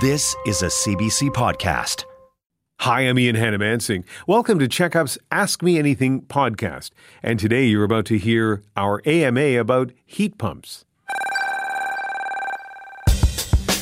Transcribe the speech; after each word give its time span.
This 0.00 0.34
is 0.44 0.62
a 0.62 0.66
CBC 0.66 1.30
podcast. 1.30 2.04
Hi, 2.80 3.02
I'm 3.02 3.18
Ian 3.18 3.36
Hanomansing. 3.36 4.04
Welcome 4.26 4.58
to 4.58 4.68
Checkup's 4.68 5.16
Ask 5.30 5.62
Me 5.62 5.78
Anything 5.78 6.22
podcast. 6.22 6.90
And 7.22 7.38
today 7.38 7.64
you're 7.64 7.84
about 7.84 8.04
to 8.06 8.18
hear 8.18 8.62
our 8.76 9.00
AMA 9.06 9.58
about 9.58 9.92
heat 10.04 10.36
pumps. 10.36 10.84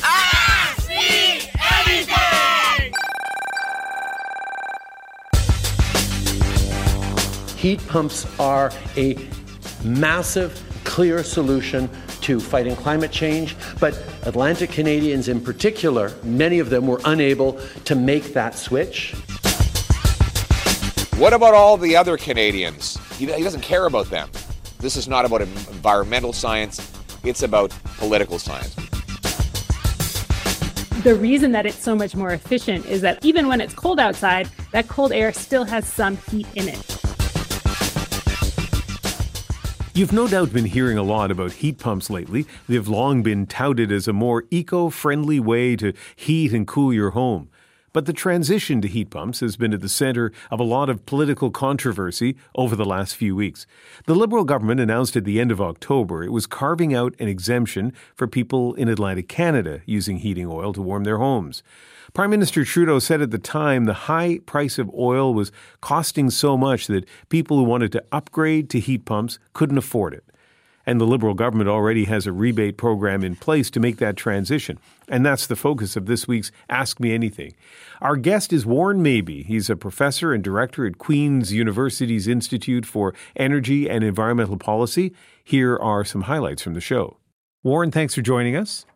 Ask 0.04 0.88
me 0.88 1.50
anything! 1.74 2.92
Heat 7.56 7.84
pumps 7.88 8.26
are 8.38 8.70
a 8.96 9.16
massive, 9.82 10.62
clear 10.84 11.24
solution 11.24 11.90
to 12.24 12.40
fighting 12.40 12.74
climate 12.74 13.12
change, 13.12 13.54
but 13.78 14.02
Atlantic 14.22 14.70
Canadians 14.70 15.28
in 15.28 15.40
particular, 15.40 16.10
many 16.22 16.58
of 16.58 16.70
them 16.70 16.86
were 16.86 17.00
unable 17.04 17.60
to 17.84 17.94
make 17.94 18.32
that 18.32 18.54
switch. 18.54 19.12
What 21.18 21.34
about 21.34 21.52
all 21.52 21.76
the 21.76 21.94
other 21.94 22.16
Canadians? 22.16 22.98
He, 23.18 23.26
he 23.30 23.42
doesn't 23.42 23.60
care 23.60 23.84
about 23.84 24.08
them. 24.08 24.30
This 24.78 24.96
is 24.96 25.06
not 25.06 25.26
about 25.26 25.42
environmental 25.42 26.32
science, 26.32 26.90
it's 27.24 27.42
about 27.42 27.74
political 27.98 28.38
science. 28.38 28.74
The 31.02 31.14
reason 31.14 31.52
that 31.52 31.66
it's 31.66 31.78
so 31.78 31.94
much 31.94 32.16
more 32.16 32.30
efficient 32.30 32.86
is 32.86 33.02
that 33.02 33.22
even 33.22 33.48
when 33.48 33.60
it's 33.60 33.74
cold 33.74 34.00
outside, 34.00 34.48
that 34.72 34.88
cold 34.88 35.12
air 35.12 35.30
still 35.34 35.64
has 35.64 35.86
some 35.86 36.16
heat 36.16 36.46
in 36.54 36.68
it. 36.68 37.03
You've 39.96 40.12
no 40.12 40.26
doubt 40.26 40.52
been 40.52 40.64
hearing 40.64 40.98
a 40.98 41.04
lot 41.04 41.30
about 41.30 41.52
heat 41.52 41.78
pumps 41.78 42.10
lately. 42.10 42.46
They've 42.68 42.88
long 42.88 43.22
been 43.22 43.46
touted 43.46 43.92
as 43.92 44.08
a 44.08 44.12
more 44.12 44.42
eco 44.50 44.90
friendly 44.90 45.38
way 45.38 45.76
to 45.76 45.92
heat 46.16 46.52
and 46.52 46.66
cool 46.66 46.92
your 46.92 47.10
home. 47.10 47.48
But 47.92 48.06
the 48.06 48.12
transition 48.12 48.80
to 48.80 48.88
heat 48.88 49.10
pumps 49.10 49.38
has 49.38 49.56
been 49.56 49.72
at 49.72 49.82
the 49.82 49.88
center 49.88 50.32
of 50.50 50.58
a 50.58 50.64
lot 50.64 50.90
of 50.90 51.06
political 51.06 51.52
controversy 51.52 52.34
over 52.56 52.74
the 52.74 52.84
last 52.84 53.14
few 53.14 53.36
weeks. 53.36 53.68
The 54.06 54.16
Liberal 54.16 54.42
government 54.42 54.80
announced 54.80 55.14
at 55.14 55.24
the 55.24 55.38
end 55.38 55.52
of 55.52 55.60
October 55.60 56.24
it 56.24 56.32
was 56.32 56.48
carving 56.48 56.92
out 56.92 57.14
an 57.20 57.28
exemption 57.28 57.92
for 58.16 58.26
people 58.26 58.74
in 58.74 58.88
Atlantic 58.88 59.28
Canada 59.28 59.80
using 59.86 60.18
heating 60.18 60.48
oil 60.48 60.72
to 60.72 60.82
warm 60.82 61.04
their 61.04 61.18
homes. 61.18 61.62
Prime 62.14 62.30
Minister 62.30 62.64
Trudeau 62.64 63.00
said 63.00 63.20
at 63.20 63.32
the 63.32 63.38
time 63.38 63.86
the 63.86 64.06
high 64.06 64.38
price 64.46 64.78
of 64.78 64.88
oil 64.94 65.34
was 65.34 65.50
costing 65.80 66.30
so 66.30 66.56
much 66.56 66.86
that 66.86 67.08
people 67.28 67.56
who 67.56 67.64
wanted 67.64 67.90
to 67.90 68.04
upgrade 68.12 68.70
to 68.70 68.78
heat 68.78 69.04
pumps 69.04 69.40
couldn't 69.52 69.78
afford 69.78 70.14
it. 70.14 70.22
And 70.86 71.00
the 71.00 71.06
Liberal 71.06 71.34
government 71.34 71.68
already 71.68 72.04
has 72.04 72.24
a 72.24 72.32
rebate 72.32 72.76
program 72.76 73.24
in 73.24 73.34
place 73.34 73.68
to 73.70 73.80
make 73.80 73.96
that 73.96 74.16
transition. 74.16 74.78
And 75.08 75.26
that's 75.26 75.48
the 75.48 75.56
focus 75.56 75.96
of 75.96 76.06
this 76.06 76.28
week's 76.28 76.52
Ask 76.70 77.00
Me 77.00 77.12
Anything. 77.12 77.52
Our 78.00 78.14
guest 78.14 78.52
is 78.52 78.64
Warren 78.64 79.02
Mabee. 79.02 79.42
He's 79.42 79.68
a 79.68 79.74
professor 79.74 80.32
and 80.32 80.44
director 80.44 80.86
at 80.86 80.98
Queen's 80.98 81.52
University's 81.52 82.28
Institute 82.28 82.86
for 82.86 83.12
Energy 83.34 83.90
and 83.90 84.04
Environmental 84.04 84.56
Policy. 84.56 85.12
Here 85.42 85.76
are 85.76 86.04
some 86.04 86.22
highlights 86.22 86.62
from 86.62 86.74
the 86.74 86.80
show. 86.80 87.16
Warren, 87.64 87.90
thanks 87.90 88.14
for 88.14 88.22
joining 88.22 88.54
us. 88.54 88.86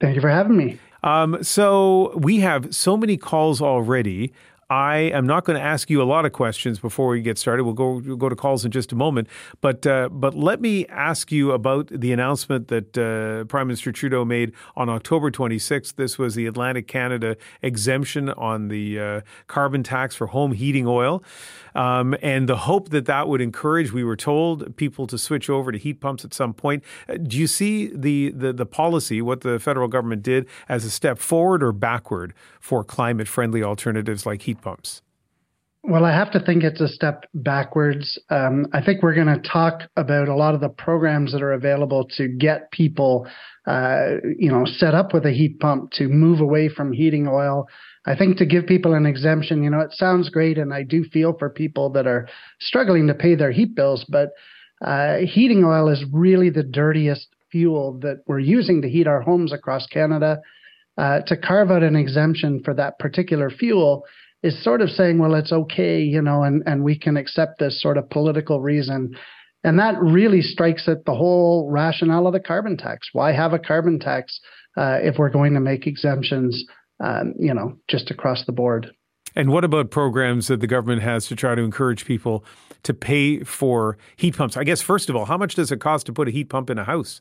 Thank 0.00 0.16
you 0.16 0.20
for 0.20 0.30
having 0.30 0.56
me. 0.56 0.80
Um, 1.02 1.42
so 1.42 2.16
we 2.16 2.40
have 2.40 2.74
so 2.74 2.96
many 2.96 3.16
calls 3.16 3.60
already. 3.60 4.32
I 4.70 4.98
am 4.98 5.26
not 5.26 5.44
going 5.44 5.58
to 5.58 5.64
ask 5.64 5.90
you 5.90 6.00
a 6.00 6.04
lot 6.04 6.24
of 6.24 6.32
questions 6.32 6.78
before 6.78 7.08
we 7.08 7.22
get 7.22 7.38
started. 7.38 7.64
We'll 7.64 7.74
go 7.74 7.94
we'll 7.94 8.16
go 8.16 8.28
to 8.28 8.36
calls 8.36 8.64
in 8.64 8.70
just 8.70 8.92
a 8.92 8.94
moment, 8.94 9.26
but 9.60 9.84
uh, 9.84 10.08
but 10.10 10.34
let 10.34 10.60
me 10.60 10.86
ask 10.86 11.32
you 11.32 11.50
about 11.50 11.88
the 11.88 12.12
announcement 12.12 12.68
that 12.68 12.96
uh, 12.96 13.44
Prime 13.46 13.66
Minister 13.66 13.90
Trudeau 13.90 14.24
made 14.24 14.52
on 14.76 14.88
October 14.88 15.32
26th. 15.32 15.96
This 15.96 16.18
was 16.18 16.36
the 16.36 16.46
Atlantic 16.46 16.86
Canada 16.86 17.36
exemption 17.62 18.30
on 18.30 18.68
the 18.68 19.00
uh, 19.00 19.20
carbon 19.48 19.82
tax 19.82 20.14
for 20.14 20.28
home 20.28 20.52
heating 20.52 20.86
oil, 20.86 21.24
um, 21.74 22.16
and 22.22 22.48
the 22.48 22.56
hope 22.56 22.90
that 22.90 23.06
that 23.06 23.28
would 23.28 23.40
encourage. 23.40 23.92
We 23.92 24.04
were 24.04 24.16
told 24.16 24.76
people 24.76 25.06
to 25.06 25.18
switch 25.18 25.48
over 25.48 25.72
to 25.72 25.78
heat 25.78 26.00
pumps 26.00 26.24
at 26.24 26.34
some 26.34 26.54
point. 26.54 26.84
Uh, 27.08 27.14
do 27.16 27.36
you 27.36 27.46
see 27.46 27.88
the, 27.94 28.30
the 28.30 28.52
the 28.52 28.66
policy, 28.66 29.22
what 29.22 29.40
the 29.42 29.58
federal 29.58 29.88
government 29.88 30.22
did, 30.22 30.46
as 30.68 30.84
a 30.84 30.90
step 30.90 31.18
forward 31.18 31.62
or 31.62 31.72
backward 31.72 32.34
for 32.60 32.84
climate 32.84 33.28
friendly 33.28 33.62
alternatives 33.62 34.26
like 34.26 34.42
heat 34.42 34.60
pumps? 34.60 35.02
Well, 35.82 36.04
I 36.04 36.12
have 36.12 36.30
to 36.32 36.40
think 36.40 36.62
it's 36.62 36.80
a 36.80 36.88
step 36.88 37.24
backwards. 37.32 38.18
Um, 38.28 38.66
I 38.74 38.84
think 38.84 39.02
we're 39.02 39.14
going 39.14 39.34
to 39.34 39.48
talk 39.48 39.82
about 39.96 40.28
a 40.28 40.34
lot 40.34 40.54
of 40.54 40.60
the 40.60 40.68
programs 40.68 41.32
that 41.32 41.42
are 41.42 41.54
available 41.54 42.06
to 42.16 42.28
get 42.28 42.70
people, 42.70 43.26
uh, 43.66 44.16
you 44.38 44.50
know, 44.50 44.66
set 44.66 44.94
up 44.94 45.14
with 45.14 45.24
a 45.24 45.32
heat 45.32 45.58
pump 45.58 45.92
to 45.92 46.08
move 46.08 46.40
away 46.40 46.68
from 46.68 46.92
heating 46.92 47.26
oil. 47.26 47.66
I 48.06 48.16
think 48.16 48.38
to 48.38 48.46
give 48.46 48.66
people 48.66 48.94
an 48.94 49.04
exemption, 49.04 49.62
you 49.62 49.70
know, 49.70 49.80
it 49.80 49.92
sounds 49.92 50.30
great, 50.30 50.56
and 50.56 50.72
I 50.72 50.82
do 50.82 51.04
feel 51.04 51.36
for 51.38 51.50
people 51.50 51.90
that 51.90 52.06
are 52.06 52.28
struggling 52.60 53.06
to 53.08 53.14
pay 53.14 53.34
their 53.34 53.52
heat 53.52 53.74
bills, 53.74 54.04
but 54.08 54.30
uh, 54.82 55.18
heating 55.18 55.64
oil 55.64 55.88
is 55.88 56.04
really 56.10 56.48
the 56.48 56.62
dirtiest 56.62 57.28
fuel 57.50 57.98
that 58.00 58.22
we're 58.26 58.38
using 58.38 58.80
to 58.82 58.88
heat 58.88 59.06
our 59.06 59.20
homes 59.20 59.52
across 59.52 59.86
Canada. 59.86 60.40
Uh, 60.96 61.20
to 61.26 61.36
carve 61.36 61.70
out 61.70 61.82
an 61.82 61.96
exemption 61.96 62.62
for 62.64 62.74
that 62.74 62.98
particular 62.98 63.48
fuel 63.50 64.04
is 64.42 64.62
sort 64.62 64.80
of 64.80 64.90
saying, 64.90 65.18
well, 65.18 65.34
it's 65.34 65.52
okay, 65.52 66.00
you 66.00 66.20
know, 66.20 66.42
and, 66.42 66.62
and 66.66 66.82
we 66.82 66.98
can 66.98 67.16
accept 67.16 67.58
this 67.58 67.80
sort 67.80 67.98
of 67.98 68.08
political 68.10 68.60
reason. 68.60 69.14
And 69.62 69.78
that 69.78 70.00
really 70.00 70.40
strikes 70.40 70.88
at 70.88 71.04
the 71.04 71.14
whole 71.14 71.70
rationale 71.70 72.26
of 72.26 72.32
the 72.32 72.40
carbon 72.40 72.76
tax. 72.76 73.10
Why 73.12 73.32
have 73.32 73.52
a 73.52 73.58
carbon 73.58 73.98
tax 73.98 74.40
uh, 74.76 74.98
if 75.02 75.18
we're 75.18 75.30
going 75.30 75.54
to 75.54 75.60
make 75.60 75.86
exemptions, 75.86 76.64
um, 77.00 77.34
you 77.38 77.52
know, 77.52 77.76
just 77.88 78.10
across 78.10 78.44
the 78.46 78.52
board? 78.52 78.92
And 79.36 79.50
what 79.50 79.64
about 79.64 79.90
programs 79.90 80.48
that 80.48 80.60
the 80.60 80.66
government 80.66 81.02
has 81.02 81.26
to 81.28 81.36
try 81.36 81.54
to 81.54 81.62
encourage 81.62 82.04
people 82.04 82.44
to 82.82 82.92
pay 82.92 83.42
for 83.44 83.96
heat 84.16 84.36
pumps? 84.36 84.56
I 84.56 84.64
guess, 84.64 84.82
first 84.82 85.08
of 85.08 85.16
all, 85.16 85.24
how 85.24 85.36
much 85.36 85.54
does 85.54 85.70
it 85.70 85.80
cost 85.80 86.06
to 86.06 86.12
put 86.12 86.28
a 86.28 86.30
heat 86.30 86.48
pump 86.48 86.68
in 86.70 86.78
a 86.78 86.84
house? 86.84 87.20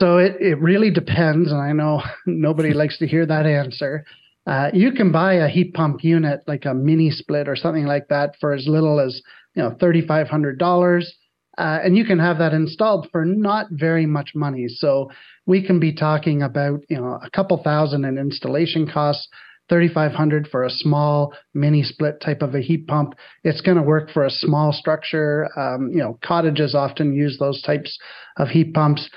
So 0.00 0.18
it, 0.18 0.36
it 0.40 0.60
really 0.60 0.90
depends. 0.90 1.50
And 1.50 1.60
I 1.60 1.72
know 1.72 2.02
nobody 2.26 2.72
likes 2.72 2.98
to 2.98 3.06
hear 3.06 3.26
that 3.26 3.46
answer. 3.46 4.04
Uh, 4.46 4.70
you 4.72 4.92
can 4.92 5.12
buy 5.12 5.34
a 5.34 5.48
heat 5.48 5.74
pump 5.74 6.02
unit 6.02 6.40
like 6.46 6.64
a 6.64 6.74
mini 6.74 7.10
split 7.10 7.48
or 7.48 7.56
something 7.56 7.86
like 7.86 8.08
that 8.08 8.34
for 8.40 8.52
as 8.52 8.66
little 8.66 8.98
as 8.98 9.20
you 9.54 9.62
know 9.62 9.76
thirty 9.78 10.04
five 10.06 10.28
hundred 10.28 10.58
dollars, 10.58 11.14
uh, 11.58 11.80
and 11.84 11.96
you 11.96 12.04
can 12.04 12.18
have 12.18 12.38
that 12.38 12.52
installed 12.52 13.08
for 13.10 13.24
not 13.24 13.66
very 13.70 14.06
much 14.06 14.32
money. 14.34 14.66
So 14.68 15.10
we 15.46 15.64
can 15.64 15.80
be 15.80 15.94
talking 15.94 16.42
about 16.42 16.80
you 16.88 16.96
know 16.96 17.18
a 17.22 17.30
couple 17.30 17.60
thousand 17.62 18.04
in 18.04 18.18
installation 18.18 18.88
costs. 18.90 19.28
3500 19.68 20.48
for 20.48 20.64
a 20.64 20.68
small 20.68 21.32
mini 21.54 21.84
split 21.84 22.20
type 22.20 22.42
of 22.42 22.56
a 22.56 22.60
heat 22.60 22.88
pump 22.88 23.14
it's 23.44 23.60
going 23.60 23.76
to 23.76 23.82
work 23.84 24.10
for 24.10 24.26
a 24.26 24.30
small 24.30 24.72
structure 24.72 25.48
um, 25.56 25.90
you 25.92 25.98
know 25.98 26.18
cottages 26.24 26.74
often 26.74 27.14
use 27.14 27.38
those 27.38 27.62
types 27.62 27.96
of 28.36 28.48
heat 28.48 28.74
pumps 28.74 29.08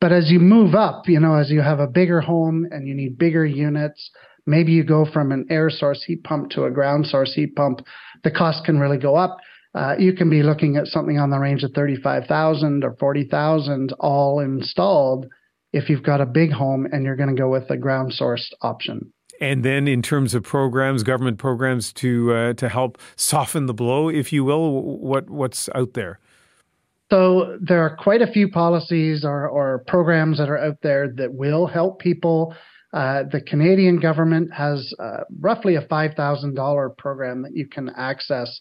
but 0.00 0.10
as 0.10 0.30
you 0.30 0.38
move 0.38 0.74
up 0.74 1.06
you 1.08 1.20
know 1.20 1.34
as 1.34 1.50
you 1.50 1.60
have 1.60 1.78
a 1.78 1.86
bigger 1.86 2.22
home 2.22 2.66
and 2.70 2.88
you 2.88 2.94
need 2.94 3.18
bigger 3.18 3.44
units 3.44 4.10
Maybe 4.46 4.72
you 4.72 4.82
go 4.82 5.04
from 5.04 5.30
an 5.30 5.46
air 5.50 5.70
source 5.70 6.02
heat 6.04 6.24
pump 6.24 6.50
to 6.50 6.64
a 6.64 6.70
ground 6.70 7.06
source 7.06 7.34
heat 7.34 7.54
pump. 7.54 7.80
The 8.24 8.30
cost 8.30 8.64
can 8.64 8.78
really 8.78 8.98
go 8.98 9.14
up. 9.14 9.38
Uh, 9.74 9.94
you 9.98 10.12
can 10.12 10.28
be 10.28 10.42
looking 10.42 10.76
at 10.76 10.86
something 10.86 11.18
on 11.18 11.30
the 11.30 11.38
range 11.38 11.62
of 11.62 11.72
35,000 11.72 12.84
or 12.84 12.94
40,000 12.98 13.92
all 14.00 14.40
installed 14.40 15.26
if 15.72 15.88
you've 15.88 16.02
got 16.02 16.20
a 16.20 16.26
big 16.26 16.52
home 16.52 16.86
and 16.92 17.04
you're 17.04 17.16
going 17.16 17.34
to 17.34 17.40
go 17.40 17.48
with 17.48 17.70
a 17.70 17.76
ground 17.76 18.12
sourced 18.12 18.52
option. 18.60 19.12
And 19.40 19.64
then, 19.64 19.88
in 19.88 20.02
terms 20.02 20.34
of 20.34 20.44
programs, 20.44 21.02
government 21.02 21.38
programs 21.38 21.92
to 21.94 22.32
uh, 22.32 22.52
to 22.54 22.68
help 22.68 22.98
soften 23.16 23.66
the 23.66 23.74
blow, 23.74 24.08
if 24.08 24.32
you 24.32 24.44
will, 24.44 24.98
what 24.98 25.30
what's 25.30 25.68
out 25.74 25.94
there? 25.94 26.20
So 27.10 27.58
there 27.60 27.80
are 27.80 27.94
quite 27.96 28.22
a 28.22 28.26
few 28.26 28.48
policies 28.48 29.24
or, 29.24 29.46
or 29.46 29.84
programs 29.86 30.38
that 30.38 30.48
are 30.48 30.56
out 30.56 30.78
there 30.82 31.12
that 31.16 31.34
will 31.34 31.66
help 31.66 31.98
people 31.98 32.54
uh, 32.92 33.22
the 33.30 33.40
Canadian 33.40 33.98
government 33.98 34.52
has 34.52 34.92
uh, 34.98 35.24
roughly 35.40 35.76
a 35.76 35.82
$5,000 35.82 36.96
program 36.98 37.42
that 37.42 37.56
you 37.56 37.66
can 37.66 37.90
access. 37.96 38.60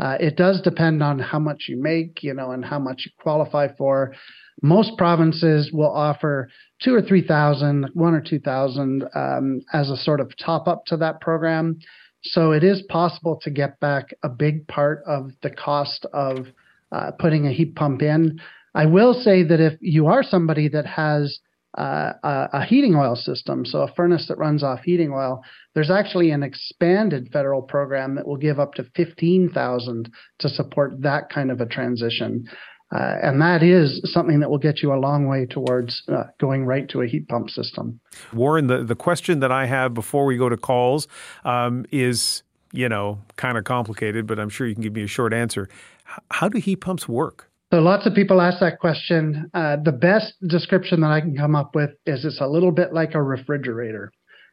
Uh, 0.00 0.16
it 0.18 0.36
does 0.36 0.60
depend 0.62 1.02
on 1.02 1.18
how 1.18 1.38
much 1.38 1.66
you 1.68 1.80
make, 1.80 2.22
you 2.22 2.34
know, 2.34 2.50
and 2.50 2.64
how 2.64 2.78
much 2.78 3.02
you 3.06 3.12
qualify 3.20 3.68
for. 3.76 4.14
most 4.62 4.96
provinces 4.98 5.70
will 5.72 5.90
offer 5.90 6.48
two 6.82 6.94
or 6.94 7.02
three 7.02 7.24
thousand, 7.26 7.88
one 7.94 8.14
or 8.14 8.20
two 8.20 8.38
thousand 8.40 9.04
um, 9.14 9.60
as 9.72 9.90
a 9.90 9.96
sort 9.96 10.20
of 10.20 10.32
top 10.36 10.66
up 10.66 10.84
to 10.86 10.96
that 10.96 11.20
program. 11.20 11.78
So 12.22 12.52
it 12.52 12.64
is 12.64 12.82
possible 12.88 13.38
to 13.42 13.50
get 13.50 13.78
back 13.78 14.06
a 14.24 14.28
big 14.28 14.66
part 14.66 15.02
of 15.06 15.30
the 15.42 15.50
cost 15.50 16.06
of 16.12 16.48
uh, 16.90 17.12
putting 17.18 17.46
a 17.46 17.52
heat 17.52 17.76
pump 17.76 18.02
in. 18.02 18.40
I 18.74 18.86
will 18.86 19.14
say 19.14 19.44
that 19.44 19.60
if 19.60 19.74
you 19.80 20.06
are 20.08 20.22
somebody 20.22 20.68
that 20.68 20.86
has 20.86 21.38
uh, 21.78 22.48
a, 22.52 22.64
heating 22.64 22.96
oil 22.96 23.14
system, 23.14 23.64
so 23.64 23.82
a 23.82 23.92
furnace 23.94 24.26
that 24.28 24.36
runs 24.36 24.64
off 24.64 24.80
heating 24.80 25.12
oil, 25.12 25.42
there's 25.74 25.90
actually 25.90 26.30
an 26.30 26.42
expanded 26.42 27.28
federal 27.32 27.62
program 27.62 28.16
that 28.16 28.26
will 28.26 28.36
give 28.36 28.58
up 28.58 28.74
to 28.74 28.84
15,000 28.96 30.10
to 30.40 30.48
support 30.48 31.00
that 31.02 31.30
kind 31.30 31.52
of 31.52 31.60
a 31.60 31.66
transition. 31.66 32.44
Uh, 32.90 33.16
and 33.22 33.40
that 33.40 33.62
is 33.62 34.00
something 34.12 34.40
that 34.40 34.50
will 34.50 34.58
get 34.58 34.82
you 34.82 34.92
a 34.92 34.98
long 34.98 35.28
way 35.28 35.46
towards 35.46 36.02
uh, 36.08 36.24
going 36.40 36.64
right 36.64 36.88
to 36.88 37.02
a 37.02 37.06
heat 37.06 37.28
pump 37.28 37.48
system. 37.48 38.00
Warren, 38.32 38.66
the, 38.66 38.82
the 38.82 38.96
question 38.96 39.38
that 39.40 39.52
I 39.52 39.66
have 39.66 39.94
before 39.94 40.24
we 40.24 40.36
go 40.36 40.48
to 40.48 40.56
calls 40.56 41.06
um, 41.44 41.86
is, 41.92 42.42
you 42.72 42.88
know, 42.88 43.20
kind 43.36 43.56
of 43.56 43.64
complicated, 43.64 44.26
but 44.26 44.40
I'm 44.40 44.48
sure 44.48 44.66
you 44.66 44.74
can 44.74 44.82
give 44.82 44.94
me 44.94 45.02
a 45.02 45.08
short 45.08 45.32
answer. 45.32 45.68
H- 46.10 46.24
how 46.32 46.48
do 46.48 46.58
heat 46.58 46.76
pumps 46.76 47.06
work? 47.06 47.47
So 47.70 47.80
lots 47.80 48.06
of 48.06 48.14
people 48.14 48.40
ask 48.40 48.60
that 48.60 48.78
question. 48.78 49.50
Uh, 49.52 49.76
the 49.82 49.92
best 49.92 50.34
description 50.46 51.00
that 51.00 51.10
I 51.10 51.20
can 51.20 51.36
come 51.36 51.54
up 51.54 51.74
with 51.74 51.90
is 52.06 52.24
it's 52.24 52.40
a 52.40 52.46
little 52.46 52.72
bit 52.72 52.94
like 52.94 53.14
a 53.14 53.22
refrigerator. 53.22 54.10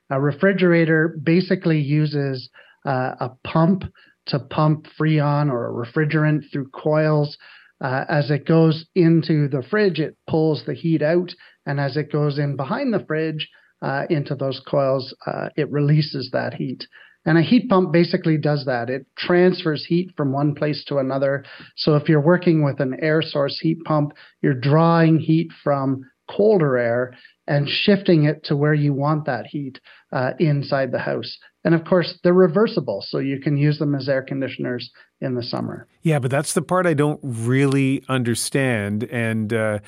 A 0.10 0.20
refrigerator 0.20 1.18
basically 1.24 1.80
uses 1.80 2.50
uh, 2.86 3.16
a 3.20 3.30
pump 3.44 3.84
to 4.28 4.40
pump 4.40 4.88
freon 5.00 5.50
or 5.52 5.68
a 5.68 5.86
refrigerant 5.86 6.52
through 6.52 6.70
coils 6.70 7.38
uh, 7.82 8.06
as 8.08 8.32
it 8.32 8.46
goes 8.46 8.86
into 8.96 9.48
the 9.48 9.64
fridge, 9.70 10.00
it 10.00 10.16
pulls 10.28 10.64
the 10.66 10.74
heat 10.74 11.02
out, 11.02 11.34
and 11.66 11.80
as 11.80 11.98
it 11.98 12.12
goes 12.12 12.40
in 12.40 12.56
behind 12.56 12.94
the 12.94 13.04
fridge 13.06 13.50
uh, 13.82 14.04
into 14.10 14.36
those 14.36 14.62
coils, 14.66 15.14
uh, 15.28 15.50
it 15.58 15.70
releases 15.72 16.30
that 16.32 16.54
heat. 16.54 16.88
And 17.26 17.38
a 17.38 17.42
heat 17.42 17.70
pump 17.70 17.92
basically 17.92 18.38
does 18.38 18.66
that. 18.66 18.90
It 18.90 19.08
transfers 19.18 19.86
heat 19.86 20.12
from 20.16 20.32
one 20.32 20.54
place 20.54 20.84
to 20.86 20.98
another. 20.98 21.44
So 21.76 21.96
if 21.96 22.08
you're 22.08 22.22
working 22.22 22.64
with 22.64 22.80
an 22.80 22.98
air 23.02 23.22
source 23.22 23.60
heat 23.60 23.84
pump, 23.84 24.14
you're 24.42 24.54
drawing 24.54 25.20
heat 25.20 25.50
from 25.64 26.04
colder 26.30 26.78
air 26.78 27.14
and 27.48 27.68
shifting 27.68 28.24
it 28.26 28.44
to 28.46 28.56
where 28.56 28.74
you 28.74 28.94
want 28.94 29.26
that 29.26 29.46
heat 29.48 29.80
uh, 30.12 30.32
inside 30.40 30.92
the 30.92 31.00
house. 31.00 31.38
And 31.64 31.76
of 31.76 31.84
course, 31.86 32.20
they're 32.24 32.34
reversible, 32.34 33.04
so 33.08 33.20
you 33.20 33.40
can 33.40 33.58
use 33.58 33.80
them 33.80 33.96
as 33.96 34.10
air 34.10 34.22
conditioners 34.22 34.92
in 35.26 35.36
the 35.36 35.44
summer. 35.44 35.88
Yeah, 36.04 36.20
but 36.20 36.32
that's 36.32 36.54
the 36.54 36.62
part 36.62 36.86
I 36.86 36.94
don't 36.94 37.20
really 37.24 38.04
understand, 38.08 39.04
and 39.06 39.52
uh, 39.52 39.80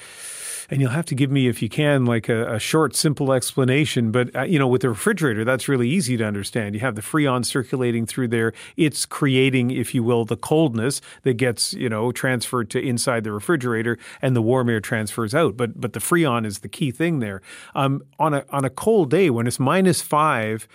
and 0.69 0.81
you'll 0.81 0.91
have 0.91 1.05
to 1.05 1.15
give 1.15 1.31
me, 1.31 1.47
if 1.47 1.61
you 1.61 1.69
can, 1.69 2.05
like 2.05 2.27
a, 2.27 2.55
a 2.55 2.59
short, 2.59 2.95
simple 2.95 3.31
explanation. 3.31 4.11
But 4.11 4.35
uh, 4.35 4.41
you 4.41 4.59
know, 4.59 4.67
with 4.67 4.81
the 4.81 4.89
refrigerator, 4.89 5.45
that's 5.45 5.69
really 5.69 5.87
easy 5.87 6.17
to 6.17 6.25
understand. 6.25 6.75
You 6.75 6.81
have 6.81 6.95
the 6.95 7.01
freon 7.01 7.45
circulating 7.45 8.05
through 8.05 8.29
there; 8.29 8.53
it's 8.75 9.05
creating, 9.05 9.71
if 9.71 9.93
you 9.93 10.03
will, 10.03 10.25
the 10.25 10.35
coldness 10.35 11.01
that 11.21 11.35
gets 11.35 11.73
you 11.73 11.87
know 11.87 12.11
transferred 12.11 12.69
to 12.71 12.79
inside 12.79 13.23
the 13.23 13.31
refrigerator, 13.31 13.97
and 14.21 14.35
the 14.35 14.41
warm 14.41 14.69
air 14.69 14.81
transfers 14.81 15.35
out. 15.35 15.55
But 15.55 15.79
but 15.79 15.93
the 15.93 15.99
freon 15.99 16.45
is 16.45 16.59
the 16.59 16.69
key 16.69 16.91
thing 16.91 17.19
there. 17.19 17.41
Um, 17.75 18.01
on 18.17 18.33
a 18.33 18.43
on 18.49 18.65
a 18.65 18.69
cold 18.71 19.11
day 19.11 19.29
when 19.29 19.45
it's 19.45 19.59
minus 19.59 20.01
five 20.01 20.67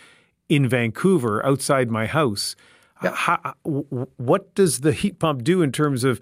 in 0.49 0.69
Vancouver 0.69 1.45
outside 1.45 1.91
my 1.91 2.07
house. 2.07 2.55
How, 3.03 3.55
what 3.65 4.55
does 4.55 4.81
the 4.81 4.93
heat 4.93 5.19
pump 5.19 5.45
do 5.45 5.63
in 5.63 5.73
terms 5.73 6.05
of 6.05 6.21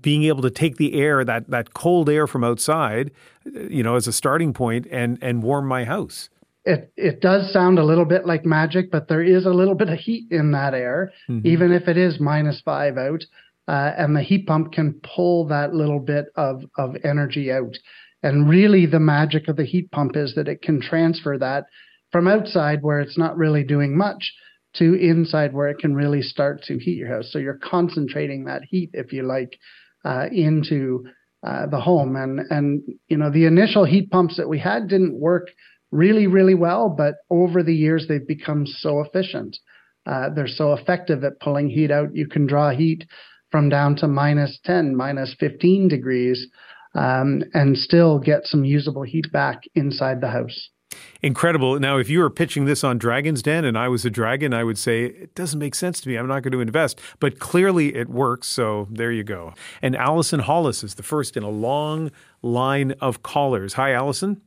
being 0.00 0.24
able 0.24 0.42
to 0.42 0.50
take 0.50 0.76
the 0.76 0.94
air, 0.94 1.24
that, 1.24 1.50
that 1.50 1.74
cold 1.74 2.08
air 2.08 2.26
from 2.26 2.44
outside, 2.44 3.10
you 3.44 3.82
know, 3.82 3.96
as 3.96 4.06
a 4.06 4.12
starting 4.12 4.52
point 4.52 4.86
and, 4.90 5.18
and 5.22 5.42
warm 5.42 5.66
my 5.66 5.84
house? 5.84 6.30
It, 6.64 6.92
it 6.96 7.20
does 7.20 7.52
sound 7.52 7.78
a 7.78 7.84
little 7.84 8.04
bit 8.04 8.24
like 8.24 8.44
magic, 8.44 8.90
but 8.90 9.08
there 9.08 9.22
is 9.22 9.46
a 9.46 9.50
little 9.50 9.74
bit 9.74 9.88
of 9.88 9.98
heat 9.98 10.28
in 10.30 10.52
that 10.52 10.74
air, 10.74 11.12
mm-hmm. 11.28 11.46
even 11.46 11.72
if 11.72 11.88
it 11.88 11.96
is 11.96 12.20
minus 12.20 12.60
five 12.64 12.96
out. 12.96 13.24
Uh, 13.68 13.92
and 13.96 14.16
the 14.16 14.22
heat 14.22 14.46
pump 14.46 14.72
can 14.72 15.00
pull 15.14 15.46
that 15.46 15.74
little 15.74 16.00
bit 16.00 16.26
of, 16.36 16.62
of 16.78 16.96
energy 17.04 17.52
out. 17.52 17.76
And 18.22 18.48
really, 18.48 18.86
the 18.86 19.00
magic 19.00 19.48
of 19.48 19.56
the 19.56 19.64
heat 19.64 19.90
pump 19.90 20.16
is 20.16 20.34
that 20.36 20.48
it 20.48 20.62
can 20.62 20.80
transfer 20.80 21.36
that 21.38 21.66
from 22.12 22.28
outside 22.28 22.82
where 22.82 23.00
it's 23.00 23.18
not 23.18 23.36
really 23.36 23.64
doing 23.64 23.96
much 23.96 24.32
to 24.74 24.94
inside 24.94 25.52
where 25.52 25.68
it 25.68 25.78
can 25.78 25.94
really 25.94 26.22
start 26.22 26.62
to 26.64 26.78
heat 26.78 26.96
your 26.96 27.08
house. 27.08 27.30
So 27.30 27.38
you're 27.38 27.58
concentrating 27.62 28.44
that 28.44 28.62
heat, 28.64 28.90
if 28.92 29.12
you 29.12 29.22
like, 29.22 29.58
uh, 30.04 30.26
into 30.32 31.04
uh, 31.46 31.66
the 31.66 31.80
home. 31.80 32.16
And 32.16 32.40
and 32.50 32.82
you 33.08 33.16
know 33.16 33.30
the 33.30 33.46
initial 33.46 33.84
heat 33.84 34.10
pumps 34.10 34.36
that 34.36 34.48
we 34.48 34.58
had 34.58 34.88
didn't 34.88 35.18
work 35.18 35.48
really 35.90 36.26
really 36.26 36.54
well, 36.54 36.88
but 36.88 37.16
over 37.30 37.62
the 37.62 37.74
years 37.74 38.06
they've 38.08 38.26
become 38.26 38.66
so 38.66 39.00
efficient. 39.00 39.56
Uh, 40.04 40.30
they're 40.34 40.48
so 40.48 40.72
effective 40.72 41.22
at 41.22 41.38
pulling 41.40 41.68
heat 41.68 41.90
out. 41.90 42.14
You 42.14 42.26
can 42.26 42.46
draw 42.46 42.70
heat 42.70 43.04
from 43.50 43.68
down 43.68 43.94
to 43.96 44.08
minus 44.08 44.58
10, 44.64 44.96
minus 44.96 45.36
15 45.38 45.86
degrees, 45.86 46.48
um, 46.94 47.44
and 47.54 47.76
still 47.76 48.18
get 48.18 48.46
some 48.46 48.64
usable 48.64 49.02
heat 49.02 49.30
back 49.30 49.62
inside 49.74 50.20
the 50.20 50.30
house. 50.30 50.70
Incredible. 51.22 51.78
Now, 51.78 51.98
if 51.98 52.08
you 52.08 52.18
were 52.18 52.30
pitching 52.30 52.64
this 52.64 52.82
on 52.82 52.98
Dragon's 52.98 53.42
Den 53.42 53.64
and 53.64 53.78
I 53.78 53.88
was 53.88 54.04
a 54.04 54.10
dragon, 54.10 54.52
I 54.52 54.64
would 54.64 54.78
say, 54.78 55.04
it 55.04 55.34
doesn't 55.34 55.58
make 55.58 55.74
sense 55.74 56.00
to 56.00 56.08
me. 56.08 56.16
I'm 56.16 56.26
not 56.26 56.42
going 56.42 56.52
to 56.52 56.60
invest. 56.60 57.00
But 57.20 57.38
clearly 57.38 57.94
it 57.94 58.08
works. 58.08 58.48
So 58.48 58.88
there 58.90 59.12
you 59.12 59.24
go. 59.24 59.54
And 59.80 59.96
Allison 59.96 60.40
Hollis 60.40 60.82
is 60.82 60.94
the 60.94 61.02
first 61.02 61.36
in 61.36 61.42
a 61.42 61.50
long 61.50 62.10
line 62.42 62.92
of 63.00 63.22
callers. 63.22 63.74
Hi, 63.74 63.92
Allison. 63.92 64.40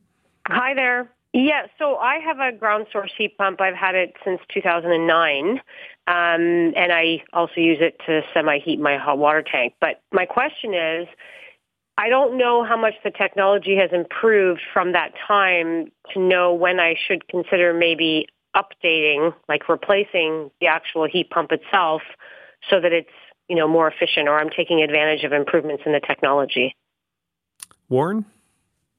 Hi 0.48 0.74
there. 0.74 1.10
Yeah, 1.32 1.66
so 1.78 1.96
I 1.96 2.18
have 2.20 2.38
a 2.38 2.56
ground 2.56 2.86
source 2.90 3.12
heat 3.16 3.36
pump. 3.36 3.60
I've 3.60 3.74
had 3.74 3.94
it 3.94 4.14
since 4.24 4.40
2009. 4.54 5.60
Um, 6.08 6.72
and 6.76 6.92
I 6.92 7.22
also 7.32 7.60
use 7.60 7.78
it 7.80 8.00
to 8.06 8.22
semi 8.32 8.58
heat 8.58 8.80
my 8.80 8.96
hot 8.96 9.18
water 9.18 9.42
tank. 9.42 9.74
But 9.80 10.02
my 10.12 10.24
question 10.24 10.72
is, 10.72 11.08
I 11.98 12.08
don't 12.08 12.36
know 12.36 12.62
how 12.62 12.76
much 12.76 12.94
the 13.02 13.10
technology 13.10 13.76
has 13.76 13.90
improved 13.92 14.60
from 14.72 14.92
that 14.92 15.12
time 15.26 15.90
to 16.12 16.20
know 16.20 16.52
when 16.52 16.78
I 16.78 16.94
should 16.94 17.26
consider 17.28 17.72
maybe 17.72 18.26
updating, 18.54 19.34
like 19.48 19.68
replacing 19.68 20.50
the 20.60 20.66
actual 20.66 21.08
heat 21.08 21.30
pump 21.30 21.52
itself 21.52 22.02
so 22.68 22.80
that 22.80 22.92
it's, 22.92 23.08
you 23.48 23.56
know, 23.56 23.68
more 23.68 23.88
efficient 23.88 24.28
or 24.28 24.38
I'm 24.38 24.50
taking 24.50 24.82
advantage 24.82 25.24
of 25.24 25.32
improvements 25.32 25.84
in 25.86 25.92
the 25.92 26.00
technology. 26.00 26.76
Warren? 27.88 28.26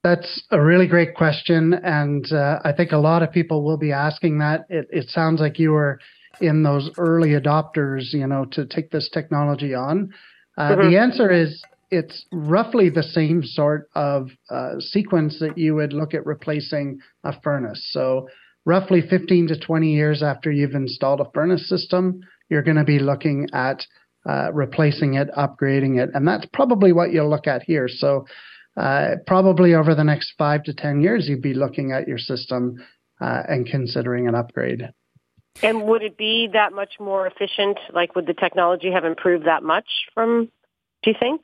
That's 0.02 0.42
a 0.50 0.60
really 0.60 0.86
great 0.86 1.14
question. 1.14 1.74
And 1.74 2.24
uh, 2.32 2.60
I 2.64 2.72
think 2.72 2.92
a 2.92 2.98
lot 2.98 3.22
of 3.22 3.30
people 3.30 3.64
will 3.64 3.76
be 3.76 3.92
asking 3.92 4.38
that. 4.38 4.64
It, 4.68 4.86
it 4.90 5.10
sounds 5.10 5.40
like 5.40 5.58
you 5.58 5.72
were 5.72 6.00
in 6.40 6.62
those 6.62 6.90
early 6.98 7.30
adopters, 7.30 8.12
you 8.12 8.26
know, 8.26 8.44
to 8.52 8.64
take 8.64 8.90
this 8.90 9.08
technology 9.12 9.74
on. 9.74 10.14
Uh, 10.56 10.70
mm-hmm. 10.70 10.90
The 10.90 10.98
answer 10.98 11.30
is 11.30 11.62
it's 11.90 12.26
roughly 12.32 12.90
the 12.90 13.02
same 13.02 13.42
sort 13.42 13.88
of 13.94 14.28
uh, 14.50 14.78
sequence 14.78 15.38
that 15.40 15.56
you 15.56 15.74
would 15.74 15.92
look 15.92 16.14
at 16.14 16.26
replacing 16.26 17.00
a 17.24 17.38
furnace. 17.40 17.88
So, 17.92 18.28
roughly 18.64 19.00
15 19.00 19.48
to 19.48 19.58
20 19.58 19.92
years 19.92 20.22
after 20.22 20.50
you've 20.50 20.74
installed 20.74 21.20
a 21.20 21.30
furnace 21.32 21.68
system, 21.68 22.20
you're 22.50 22.62
going 22.62 22.76
to 22.76 22.84
be 22.84 22.98
looking 22.98 23.48
at 23.52 23.86
uh, 24.28 24.52
replacing 24.52 25.14
it, 25.14 25.30
upgrading 25.36 26.02
it, 26.02 26.10
and 26.12 26.28
that's 26.28 26.46
probably 26.52 26.92
what 26.92 27.12
you'll 27.12 27.30
look 27.30 27.46
at 27.46 27.62
here. 27.62 27.88
So, 27.88 28.26
uh, 28.76 29.16
probably 29.26 29.74
over 29.74 29.94
the 29.94 30.04
next 30.04 30.34
five 30.38 30.62
to 30.64 30.74
10 30.74 31.00
years, 31.00 31.28
you'd 31.28 31.42
be 31.42 31.54
looking 31.54 31.92
at 31.92 32.06
your 32.06 32.18
system 32.18 32.76
uh, 33.20 33.42
and 33.48 33.66
considering 33.66 34.28
an 34.28 34.34
upgrade. 34.34 34.90
And 35.62 35.84
would 35.84 36.02
it 36.02 36.16
be 36.16 36.48
that 36.52 36.72
much 36.72 37.00
more 37.00 37.26
efficient? 37.26 37.78
Like, 37.92 38.14
would 38.14 38.26
the 38.26 38.34
technology 38.34 38.92
have 38.92 39.04
improved 39.04 39.46
that 39.46 39.64
much 39.64 39.86
from, 40.14 40.48
do 41.02 41.10
you 41.10 41.16
think? 41.18 41.42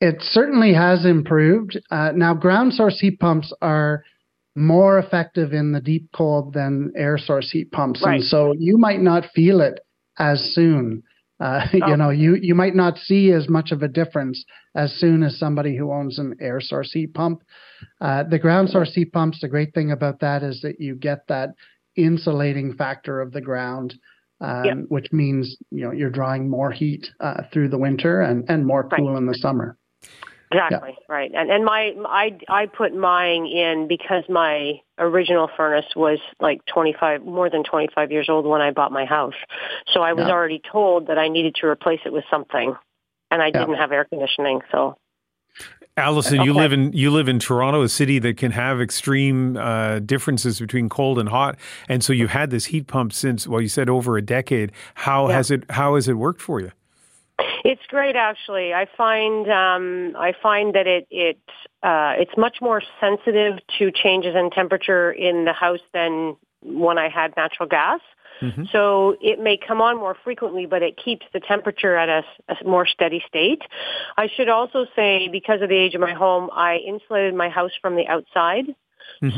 It 0.00 0.16
certainly 0.20 0.74
has 0.74 1.06
improved. 1.06 1.80
Uh, 1.90 2.12
now, 2.14 2.34
ground 2.34 2.74
source 2.74 3.00
heat 3.00 3.18
pumps 3.18 3.52
are 3.62 4.04
more 4.54 4.98
effective 4.98 5.52
in 5.52 5.72
the 5.72 5.80
deep 5.80 6.08
cold 6.14 6.52
than 6.52 6.92
air 6.96 7.18
source 7.18 7.50
heat 7.50 7.70
pumps, 7.72 8.02
right. 8.04 8.16
and 8.16 8.24
so 8.24 8.54
you 8.58 8.78
might 8.78 9.00
not 9.00 9.24
feel 9.34 9.60
it 9.60 9.80
as 10.18 10.40
soon. 10.54 11.02
Uh, 11.38 11.66
oh. 11.74 11.88
You 11.88 11.96
know, 11.96 12.10
you 12.10 12.36
you 12.36 12.54
might 12.54 12.74
not 12.74 12.98
see 12.98 13.32
as 13.32 13.48
much 13.48 13.70
of 13.70 13.82
a 13.82 13.88
difference 13.88 14.44
as 14.74 14.92
soon 14.94 15.22
as 15.22 15.38
somebody 15.38 15.76
who 15.76 15.92
owns 15.92 16.18
an 16.18 16.36
air 16.40 16.60
source 16.60 16.92
heat 16.92 17.14
pump. 17.14 17.42
Uh, 18.00 18.22
the 18.24 18.38
ground 18.38 18.70
source 18.70 18.94
heat 18.94 19.12
pumps, 19.12 19.40
the 19.40 19.48
great 19.48 19.74
thing 19.74 19.92
about 19.92 20.20
that 20.20 20.42
is 20.42 20.60
that 20.62 20.80
you 20.80 20.94
get 20.94 21.26
that 21.28 21.50
insulating 21.96 22.74
factor 22.74 23.20
of 23.20 23.32
the 23.32 23.40
ground, 23.40 23.94
um, 24.42 24.64
yep. 24.64 24.76
which 24.88 25.12
means 25.12 25.56
you 25.70 25.84
know 25.84 25.92
you're 25.92 26.10
drawing 26.10 26.48
more 26.48 26.70
heat 26.70 27.06
uh, 27.20 27.42
through 27.52 27.68
the 27.68 27.78
winter 27.78 28.20
and 28.20 28.44
and 28.48 28.66
more 28.66 28.88
cool 28.88 29.12
right. 29.12 29.18
in 29.18 29.26
the 29.26 29.34
summer. 29.34 29.76
Exactly 30.52 30.90
yeah. 30.90 31.14
right, 31.14 31.30
and 31.34 31.50
and 31.50 31.64
my 31.64 31.92
I 32.06 32.38
I 32.48 32.66
put 32.66 32.94
mine 32.94 33.46
in 33.46 33.88
because 33.88 34.22
my 34.28 34.80
original 34.96 35.50
furnace 35.56 35.86
was 35.96 36.20
like 36.38 36.64
25 36.66 37.24
more 37.24 37.50
than 37.50 37.64
25 37.64 38.12
years 38.12 38.28
old 38.28 38.46
when 38.46 38.60
I 38.60 38.70
bought 38.70 38.92
my 38.92 39.06
house, 39.06 39.34
so 39.92 40.02
I 40.02 40.12
was 40.12 40.26
yeah. 40.26 40.32
already 40.32 40.62
told 40.70 41.08
that 41.08 41.18
I 41.18 41.26
needed 41.28 41.56
to 41.56 41.66
replace 41.66 41.98
it 42.06 42.12
with 42.12 42.24
something, 42.30 42.76
and 43.32 43.42
I 43.42 43.46
yeah. 43.46 43.58
didn't 43.58 43.74
have 43.74 43.90
air 43.90 44.04
conditioning, 44.04 44.60
so. 44.70 44.96
Allison, 45.96 46.42
you 46.42 46.52
live 46.52 46.72
in 46.72 46.92
you 46.92 47.10
live 47.10 47.26
in 47.26 47.38
Toronto, 47.38 47.82
a 47.82 47.88
city 47.88 48.18
that 48.18 48.36
can 48.36 48.52
have 48.52 48.80
extreme 48.80 49.56
uh, 49.56 49.98
differences 50.00 50.60
between 50.60 50.88
cold 50.88 51.18
and 51.18 51.30
hot, 51.30 51.56
and 51.88 52.04
so 52.04 52.12
you've 52.12 52.30
had 52.30 52.50
this 52.50 52.66
heat 52.66 52.86
pump 52.86 53.12
since 53.12 53.48
well, 53.48 53.62
you 53.62 53.68
said 53.68 53.88
over 53.88 54.16
a 54.16 54.22
decade. 54.22 54.70
How 54.94 55.28
Yeah. 55.28 55.36
has 55.36 55.50
it 55.50 55.64
How 55.70 55.94
has 55.94 56.06
it 56.06 56.14
worked 56.14 56.42
for 56.42 56.60
you? 56.60 56.70
It's 57.64 57.82
great, 57.88 58.16
actually. 58.16 58.72
I 58.72 58.86
find 58.96 59.50
um, 59.50 60.16
I 60.16 60.32
find 60.42 60.74
that 60.74 60.86
it 60.86 61.06
it 61.10 61.40
uh, 61.82 62.14
it's 62.16 62.36
much 62.36 62.58
more 62.60 62.82
sensitive 63.00 63.58
to 63.78 63.90
changes 63.90 64.34
in 64.34 64.50
temperature 64.50 65.12
in 65.12 65.44
the 65.44 65.52
house 65.52 65.80
than 65.92 66.36
when 66.62 66.98
I 66.98 67.08
had 67.08 67.34
natural 67.36 67.68
gas. 67.68 68.00
So 68.72 69.16
it 69.20 69.38
may 69.40 69.56
come 69.56 69.80
on 69.80 69.96
more 69.96 70.16
frequently, 70.22 70.66
but 70.66 70.82
it 70.82 70.98
keeps 71.02 71.24
the 71.32 71.40
temperature 71.40 71.96
at 71.96 72.08
a, 72.08 72.22
a 72.48 72.68
more 72.68 72.86
steady 72.86 73.22
state. 73.26 73.62
I 74.16 74.28
should 74.34 74.48
also 74.48 74.86
say, 74.94 75.28
because 75.28 75.62
of 75.62 75.68
the 75.68 75.76
age 75.76 75.94
of 75.94 76.02
my 76.02 76.12
home, 76.12 76.50
I 76.52 76.76
insulated 76.76 77.34
my 77.34 77.48
house 77.48 77.72
from 77.80 77.96
the 77.96 78.06
outside. 78.06 78.74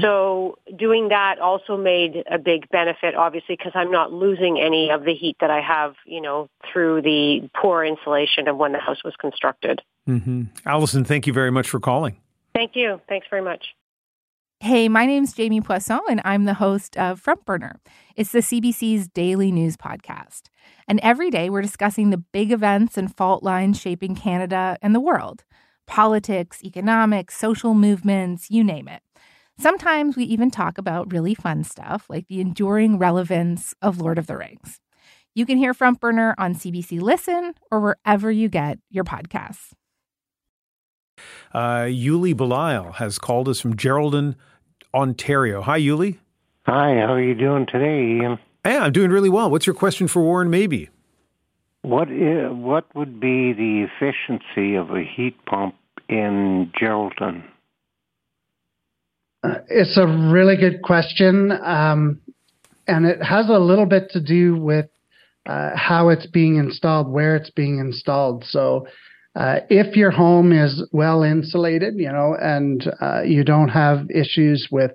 So 0.00 0.58
doing 0.76 1.08
that 1.08 1.38
also 1.38 1.76
made 1.76 2.25
a 2.30 2.38
big 2.38 2.68
benefit, 2.70 3.14
obviously, 3.14 3.56
because 3.56 3.72
I'm 3.75 3.90
not 3.90 4.12
losing 4.12 4.60
any 4.60 4.90
of 4.90 5.04
the 5.04 5.14
heat 5.14 5.37
that 5.40 5.50
I 5.50 5.60
have, 5.60 5.94
you 6.04 6.20
know, 6.20 6.48
through 6.72 7.02
the 7.02 7.48
poor 7.54 7.84
insulation 7.84 8.48
of 8.48 8.56
when 8.56 8.72
the 8.72 8.78
house 8.78 9.04
was 9.04 9.14
constructed. 9.20 9.80
hmm 10.06 10.44
Allison, 10.66 11.04
thank 11.04 11.26
you 11.26 11.32
very 11.32 11.50
much 11.50 11.68
for 11.68 11.80
calling. 11.80 12.16
Thank 12.54 12.75
you. 12.75 13.00
Thanks 13.08 13.26
very 13.30 13.42
much. 13.42 13.75
Hey, 14.60 14.88
my 14.88 15.06
name's 15.06 15.32
Jamie 15.34 15.60
Poisson, 15.60 16.00
and 16.10 16.20
I'm 16.25 16.44
the 16.44 16.54
host 16.54 16.96
of 16.96 17.20
Front 17.20 17.44
Burner. 17.44 17.78
It's 18.16 18.32
the 18.32 18.40
CBC's 18.40 19.06
daily 19.06 19.52
news 19.52 19.76
podcast. 19.76 20.48
And 20.88 20.98
every 21.00 21.30
day 21.30 21.48
we're 21.48 21.62
discussing 21.62 22.10
the 22.10 22.18
big 22.18 22.50
events 22.50 22.98
and 22.98 23.14
fault 23.16 23.44
lines 23.44 23.80
shaping 23.80 24.16
Canada 24.16 24.76
and 24.82 24.92
the 24.94 25.00
world 25.00 25.44
politics, 25.88 26.62
economics, 26.62 27.37
social 27.37 27.75
movements, 27.75 28.50
you 28.50 28.62
name 28.62 28.87
it. 28.87 29.02
Sometimes 29.61 30.17
we 30.17 30.23
even 30.23 30.53
talk 30.53 30.79
about 30.79 31.12
really 31.12 31.35
fun 31.35 31.65
stuff 31.65 32.07
like 32.09 32.29
the 32.29 32.41
enduring 32.41 32.97
relevance 32.97 33.75
of 33.83 34.00
Lord 34.00 34.17
of 34.17 34.29
the 34.29 34.37
Rings. 34.37 34.81
You 35.35 35.45
can 35.47 35.59
hear 35.59 35.75
Front 35.75 35.99
Burner 35.99 36.37
on 36.38 36.55
CBC 36.55 37.00
Listen 37.00 37.55
or 37.69 37.81
wherever 37.81 38.31
you 38.31 38.49
get 38.49 38.79
your 38.88 39.03
podcasts. 39.03 39.73
Uh, 41.53 41.87
Yuli 41.87 42.35
Belisle 42.35 42.95
has 42.95 43.19
called 43.19 43.49
us 43.49 43.61
from 43.61 43.75
Geraldton, 43.75 44.37
Ontario. 44.95 45.61
Hi, 45.62 45.81
Yuli. 45.81 46.19
Hi, 46.67 46.95
how 46.95 47.15
are 47.15 47.23
you 47.23 47.35
doing 47.35 47.67
today, 47.67 48.21
Ian? 48.23 48.38
Hey, 48.62 48.77
I'm 48.77 48.93
doing 48.93 49.11
really 49.11 49.29
well. 49.29 49.50
What's 49.50 49.67
your 49.67 49.75
question 49.75 50.07
for 50.07 50.23
Warren 50.23 50.50
Mabee? 50.50 50.88
What 51.83 52.09
what 52.11 52.85
would 52.95 53.19
be 53.19 53.53
the 53.53 53.87
efficiency 53.88 54.77
of 54.77 54.91
a 54.91 55.03
heat 55.03 55.37
pump 55.47 55.75
in 56.09 56.71
Geraldton? 56.81 57.43
Uh, 59.42 59.54
it's 59.68 59.97
a 59.97 60.07
really 60.07 60.57
good 60.57 60.83
question, 60.83 61.52
um, 61.52 62.21
and 62.88 63.07
it 63.07 63.23
has 63.23 63.49
a 63.49 63.59
little 63.59 63.87
bit 63.87 64.11
to 64.11 64.21
do 64.21 64.57
with 64.57 64.87
uh, 65.47 65.71
how 65.76 66.09
it's 66.09 66.26
being 66.26 66.57
installed, 66.57 67.09
where 67.09 67.37
it's 67.37 67.50
being 67.50 67.78
installed. 67.78 68.45
So, 68.45 68.88
uh, 69.37 69.61
if 69.71 69.97
your 69.97 70.11
home 70.11 70.52
is 70.52 70.83
well 70.92 71.23
insulated, 71.23 71.95
you 71.97 72.11
know, 72.11 72.37
and 72.40 72.90
uh, 73.00 73.23
you 73.23 73.45
don't 73.45 73.68
have 73.68 74.11
issues 74.11 74.68
with 74.73 74.90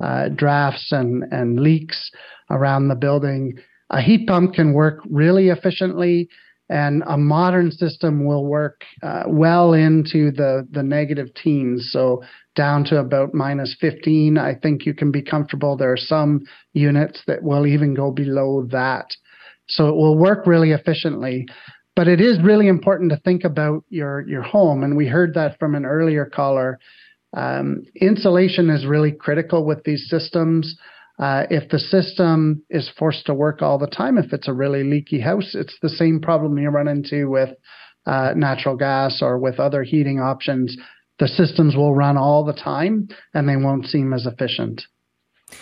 uh, 0.00 0.28
drafts 0.28 0.92
and, 0.92 1.24
and 1.30 1.60
leaks 1.60 2.10
around 2.50 2.88
the 2.88 2.94
building, 2.94 3.58
a 3.90 4.00
heat 4.00 4.26
pump 4.26 4.54
can 4.54 4.72
work 4.72 5.00
really 5.10 5.50
efficiently. 5.50 6.28
And 6.72 7.02
a 7.06 7.18
modern 7.18 7.70
system 7.70 8.24
will 8.24 8.46
work 8.46 8.82
uh, 9.02 9.24
well 9.26 9.74
into 9.74 10.30
the, 10.30 10.66
the 10.70 10.82
negative 10.82 11.28
teens. 11.34 11.90
So, 11.92 12.22
down 12.54 12.84
to 12.84 12.98
about 12.98 13.34
minus 13.34 13.76
15, 13.78 14.38
I 14.38 14.54
think 14.54 14.86
you 14.86 14.94
can 14.94 15.10
be 15.10 15.20
comfortable. 15.20 15.76
There 15.76 15.92
are 15.92 15.98
some 15.98 16.40
units 16.72 17.22
that 17.26 17.42
will 17.42 17.66
even 17.66 17.92
go 17.92 18.10
below 18.10 18.66
that. 18.70 19.06
So 19.68 19.88
it 19.88 19.96
will 19.96 20.16
work 20.16 20.46
really 20.46 20.70
efficiently. 20.70 21.46
But 21.94 22.08
it 22.08 22.22
is 22.22 22.42
really 22.42 22.68
important 22.68 23.10
to 23.10 23.20
think 23.20 23.44
about 23.44 23.84
your, 23.90 24.26
your 24.26 24.42
home. 24.42 24.82
And 24.82 24.96
we 24.96 25.06
heard 25.06 25.34
that 25.34 25.58
from 25.58 25.74
an 25.74 25.84
earlier 25.84 26.24
caller. 26.24 26.78
Um, 27.34 27.82
insulation 28.00 28.70
is 28.70 28.86
really 28.86 29.12
critical 29.12 29.66
with 29.66 29.84
these 29.84 30.08
systems. 30.08 30.74
Uh, 31.18 31.44
if 31.50 31.68
the 31.68 31.78
system 31.78 32.62
is 32.70 32.90
forced 32.98 33.26
to 33.26 33.34
work 33.34 33.62
all 33.62 33.78
the 33.78 33.86
time, 33.86 34.18
if 34.18 34.32
it's 34.32 34.48
a 34.48 34.52
really 34.52 34.82
leaky 34.82 35.20
house, 35.20 35.54
it's 35.54 35.76
the 35.82 35.88
same 35.88 36.20
problem 36.20 36.58
you 36.58 36.68
run 36.70 36.88
into 36.88 37.28
with 37.28 37.50
uh, 38.06 38.32
natural 38.34 38.76
gas 38.76 39.20
or 39.22 39.38
with 39.38 39.60
other 39.60 39.82
heating 39.82 40.20
options. 40.20 40.76
The 41.18 41.28
systems 41.28 41.76
will 41.76 41.94
run 41.94 42.16
all 42.16 42.44
the 42.44 42.52
time 42.52 43.08
and 43.34 43.48
they 43.48 43.56
won't 43.56 43.86
seem 43.86 44.12
as 44.12 44.26
efficient. 44.26 44.82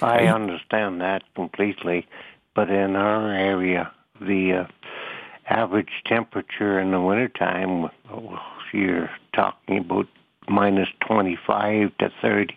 I 0.01 0.27
understand 0.27 1.01
that 1.01 1.23
completely, 1.35 2.07
but 2.55 2.71
in 2.71 2.95
our 2.95 3.33
area, 3.33 3.91
the 4.21 4.65
uh, 4.65 5.53
average 5.53 5.91
temperature 6.07 6.79
in 6.79 6.93
the 6.93 7.01
wintertime, 7.01 7.91
oh, 8.11 8.39
you're 8.73 9.11
talking 9.35 9.79
about 9.79 10.07
minus 10.49 10.89
25 11.07 11.97
to 11.99 12.13
30. 12.23 12.57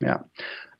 Yeah. 0.00 0.18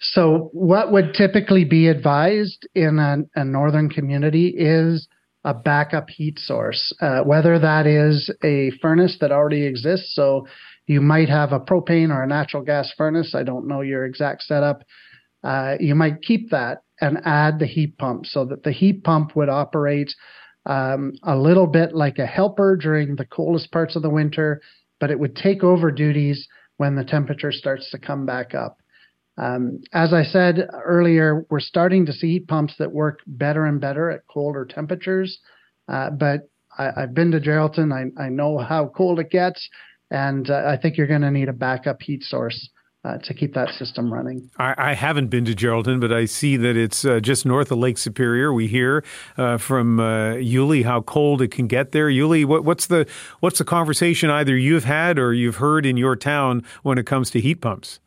So, 0.02 0.50
what 0.52 0.90
would 0.90 1.14
typically 1.14 1.64
be 1.64 1.86
advised 1.86 2.66
in 2.74 2.98
a, 2.98 3.18
a 3.40 3.44
northern 3.44 3.88
community 3.88 4.48
is 4.48 5.06
a 5.44 5.54
backup 5.54 6.10
heat 6.10 6.38
source, 6.40 6.92
uh, 7.00 7.20
whether 7.20 7.58
that 7.58 7.86
is 7.86 8.30
a 8.42 8.72
furnace 8.82 9.16
that 9.20 9.30
already 9.30 9.64
exists. 9.64 10.14
So, 10.14 10.46
you 10.86 11.00
might 11.00 11.28
have 11.28 11.52
a 11.52 11.60
propane 11.60 12.10
or 12.10 12.22
a 12.22 12.26
natural 12.26 12.64
gas 12.64 12.92
furnace. 12.96 13.34
I 13.34 13.44
don't 13.44 13.68
know 13.68 13.80
your 13.80 14.04
exact 14.04 14.42
setup. 14.42 14.82
Uh, 15.44 15.76
you 15.78 15.94
might 15.94 16.22
keep 16.22 16.50
that 16.50 16.78
and 17.00 17.18
add 17.24 17.58
the 17.58 17.66
heat 17.66 17.96
pump 17.98 18.26
so 18.26 18.44
that 18.46 18.64
the 18.64 18.72
heat 18.72 19.04
pump 19.04 19.36
would 19.36 19.48
operate 19.48 20.12
um, 20.66 21.12
a 21.22 21.36
little 21.36 21.66
bit 21.66 21.94
like 21.94 22.18
a 22.18 22.26
helper 22.26 22.76
during 22.76 23.16
the 23.16 23.24
coldest 23.24 23.70
parts 23.72 23.96
of 23.96 24.02
the 24.02 24.10
winter, 24.10 24.60
but 25.00 25.10
it 25.10 25.18
would 25.18 25.36
take 25.36 25.64
over 25.64 25.90
duties 25.90 26.46
when 26.76 26.96
the 26.96 27.04
temperature 27.04 27.52
starts 27.52 27.90
to 27.90 27.98
come 27.98 28.26
back 28.26 28.54
up. 28.54 28.81
Um, 29.38 29.80
as 29.92 30.12
I 30.12 30.24
said 30.24 30.68
earlier, 30.84 31.46
we're 31.50 31.60
starting 31.60 32.06
to 32.06 32.12
see 32.12 32.32
heat 32.32 32.48
pumps 32.48 32.74
that 32.78 32.92
work 32.92 33.20
better 33.26 33.64
and 33.64 33.80
better 33.80 34.10
at 34.10 34.26
colder 34.30 34.64
temperatures. 34.64 35.38
Uh, 35.88 36.10
but 36.10 36.48
I, 36.78 36.90
I've 37.02 37.14
been 37.14 37.30
to 37.32 37.40
Geraldton. 37.40 37.92
I, 37.92 38.22
I 38.22 38.28
know 38.28 38.58
how 38.58 38.90
cold 38.94 39.18
it 39.18 39.30
gets, 39.30 39.68
and 40.10 40.48
uh, 40.50 40.64
I 40.66 40.76
think 40.76 40.96
you're 40.96 41.06
going 41.06 41.22
to 41.22 41.30
need 41.30 41.48
a 41.48 41.54
backup 41.54 42.02
heat 42.02 42.22
source 42.22 42.68
uh, 43.04 43.18
to 43.18 43.34
keep 43.34 43.54
that 43.54 43.70
system 43.70 44.12
running. 44.12 44.48
I, 44.58 44.74
I 44.78 44.94
haven't 44.94 45.28
been 45.28 45.44
to 45.46 45.54
Geraldton, 45.54 46.00
but 46.00 46.12
I 46.12 46.26
see 46.26 46.56
that 46.58 46.76
it's 46.76 47.04
uh, 47.04 47.20
just 47.20 47.44
north 47.44 47.72
of 47.72 47.78
Lake 47.78 47.98
Superior. 47.98 48.52
We 48.52 48.68
hear 48.68 49.02
uh, 49.36 49.58
from 49.58 49.98
uh, 49.98 50.34
Yuli 50.34 50.84
how 50.84 51.00
cold 51.00 51.42
it 51.42 51.48
can 51.48 51.66
get 51.66 51.92
there. 51.92 52.08
Yuli, 52.08 52.44
what, 52.44 52.64
what's 52.64 52.86
the 52.86 53.08
what's 53.40 53.58
the 53.58 53.64
conversation 53.64 54.30
either 54.30 54.56
you've 54.56 54.84
had 54.84 55.18
or 55.18 55.32
you've 55.32 55.56
heard 55.56 55.84
in 55.84 55.96
your 55.96 56.16
town 56.16 56.62
when 56.82 56.96
it 56.98 57.06
comes 57.06 57.30
to 57.30 57.40
heat 57.40 57.60
pumps? 57.60 57.98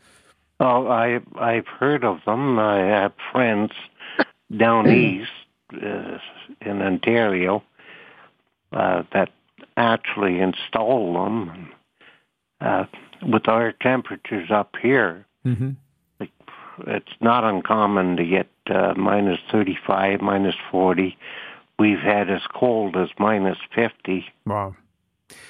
Oh, 0.59 0.87
I 0.87 1.19
I've 1.37 1.67
heard 1.67 2.03
of 2.03 2.19
them. 2.25 2.57
I 2.59 2.79
have 2.79 3.13
friends 3.31 3.71
down 4.55 4.87
east 4.91 5.31
uh, 5.73 6.17
in 6.61 6.81
Ontario 6.81 7.63
uh, 8.71 9.03
that 9.13 9.29
actually 9.77 10.39
install 10.39 11.13
them. 11.13 11.71
Uh, 12.61 12.85
with 13.21 13.47
our 13.47 13.71
temperatures 13.73 14.49
up 14.49 14.75
here, 14.81 15.25
Mm-hmm. 15.45 15.71
it's 16.87 17.11
not 17.21 17.43
uncommon 17.43 18.17
to 18.17 18.25
get 18.25 18.47
uh, 18.67 18.95
minus 18.97 19.39
35, 19.51 20.21
minus 20.21 20.55
40. 20.71 21.15
We've 21.77 21.99
had 21.99 22.31
as 22.31 22.41
cold 22.51 22.95
as 22.97 23.09
minus 23.19 23.59
50. 23.75 24.25
Wow. 24.47 24.75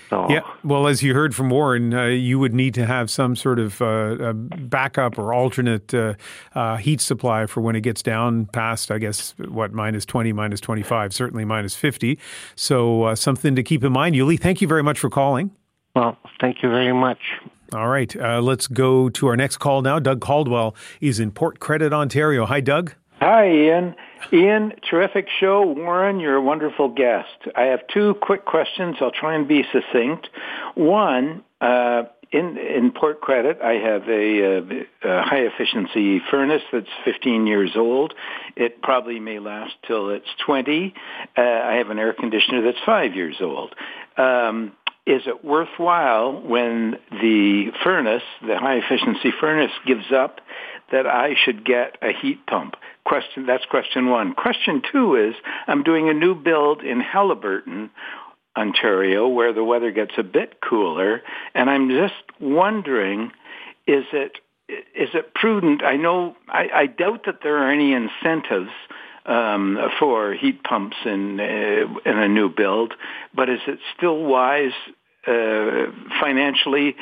So 0.10 0.28
Yeah. 0.30 0.42
Well, 0.64 0.88
as 0.88 1.04
you 1.04 1.14
heard 1.14 1.36
from 1.36 1.50
Warren, 1.50 1.94
uh, 1.94 2.06
you 2.06 2.40
would 2.40 2.54
need 2.54 2.74
to 2.76 2.86
have 2.86 3.10
some 3.10 3.36
sort 3.36 3.60
of 3.60 3.82
uh, 3.82 3.86
uh, 3.86 4.34
backup 4.34 5.18
or 5.18 5.34
alternate 5.34 5.94
uh, 5.94 6.14
uh, 6.54 6.78
heat 6.78 7.02
supply 7.02 7.46
for 7.46 7.62
when 7.62 7.76
it 7.76 7.82
gets 7.82 8.02
down 8.02 8.46
past, 8.48 8.92
I 8.92 8.98
guess, 8.98 9.34
what, 9.38 9.74
minus 9.74 10.06
20, 10.06 10.32
minus 10.34 10.62
25, 10.62 11.14
certainly 11.14 11.46
minus 11.46 11.76
50. 11.76 12.20
So 12.56 13.04
uh, 13.04 13.16
something 13.16 13.56
to 13.56 13.64
keep 13.64 13.84
in 13.84 13.92
mind. 13.92 14.16
Yuli, 14.16 14.40
thank 14.40 14.62
you 14.62 14.68
very 14.68 14.84
much 14.84 15.00
for 15.00 15.10
calling. 15.10 15.52
Well, 15.96 16.18
thank 16.40 16.62
you 16.62 16.70
very 16.70 16.94
much. 16.94 17.20
All 17.74 17.88
right. 17.88 18.16
Uh, 18.16 18.42
let's 18.42 18.68
go 18.68 19.10
to 19.10 19.28
our 19.28 19.36
next 19.36 19.58
call 19.58 19.82
now. 19.82 19.98
Doug 20.00 20.22
Caldwell 20.22 20.76
is 21.02 21.20
in 21.20 21.32
Port 21.32 21.60
Credit, 21.60 21.92
Ontario. 21.92 22.46
Hi, 22.46 22.60
Doug. 22.60 22.94
Hi, 23.28 23.50
Ian. 23.50 23.96
Ian, 24.32 24.74
terrific 24.88 25.26
show. 25.40 25.64
Warren, 25.66 26.20
you're 26.20 26.36
a 26.36 26.42
wonderful 26.44 26.90
guest. 26.90 27.48
I 27.56 27.64
have 27.64 27.80
two 27.92 28.14
quick 28.22 28.46
questions. 28.46 28.98
I'll 29.02 29.10
try 29.10 29.34
and 29.34 29.48
be 29.48 29.64
succinct. 29.74 30.30
One, 30.76 31.44
uh, 31.60 32.04
in 32.32 32.56
in 32.56 32.92
Port 32.92 33.22
Credit, 33.22 33.58
I 33.64 33.80
have 33.80 34.08
a, 34.08 34.42
a, 34.42 34.60
a 35.10 35.24
high 35.24 35.40
efficiency 35.40 36.22
furnace 36.30 36.62
that's 36.72 36.86
15 37.04 37.48
years 37.48 37.72
old. 37.76 38.14
It 38.56 38.84
probably 38.84 39.20
may 39.20 39.40
last 39.40 39.74
till 39.88 40.12
it's 40.12 40.30
20. 40.46 40.94
Uh, 41.36 41.42
I 41.42 41.78
have 41.78 41.90
an 41.90 41.98
air 41.98 42.14
conditioner 42.14 42.62
that's 42.62 42.86
five 42.86 43.16
years 43.16 43.38
old. 43.42 43.74
Um, 44.18 44.74
is 45.08 45.24
it 45.26 45.44
worthwhile 45.44 46.42
when 46.42 46.98
the 47.10 47.72
furnace, 47.84 48.24
the 48.46 48.60
high 48.60 48.76
efficiency 48.76 49.32
furnace 49.40 49.72
gives 49.88 50.12
up 50.12 50.42
that 50.92 51.08
I 51.08 51.34
should 51.44 51.66
get 51.66 51.98
a 52.04 52.12
heat 52.14 52.46
pump? 52.46 52.76
Question, 53.06 53.46
that's 53.46 53.66
question 53.66 54.10
one. 54.10 54.34
Question 54.34 54.82
two 54.92 55.16
is, 55.16 55.36
I'm 55.68 55.84
doing 55.84 56.10
a 56.10 56.14
new 56.14 56.36
build 56.36 56.82
in 56.82 57.02
Haliburton, 57.02 57.90
Ontario, 58.58 59.28
where 59.28 59.54
the 59.54 59.64
weather 59.64 59.92
gets 59.92 60.14
a 60.18 60.24
bit 60.24 60.60
cooler, 60.68 61.22
and 61.54 61.70
I'm 61.70 61.90
just 61.90 62.14
wondering, 62.40 63.32
is 63.86 64.06
it 64.12 64.38
is 64.68 65.10
it 65.14 65.36
prudent? 65.36 65.84
I 65.84 65.98
know 65.98 66.36
I, 66.48 66.70
I 66.74 66.86
doubt 66.88 67.26
that 67.28 67.40
there 67.44 67.58
are 67.58 67.72
any 67.72 67.94
incentives 67.94 68.72
um, 69.26 69.78
for 70.00 70.34
heat 70.34 70.64
pumps 70.64 70.98
in 71.06 71.40
uh, 71.40 72.10
in 72.10 72.18
a 72.18 72.28
new 72.28 72.50
build, 72.50 72.94
but 73.36 73.50
is 73.50 73.60
it 73.68 73.80
still 73.96 74.24
wise 74.24 74.74
uh, 75.28 75.92
financially 76.22 76.96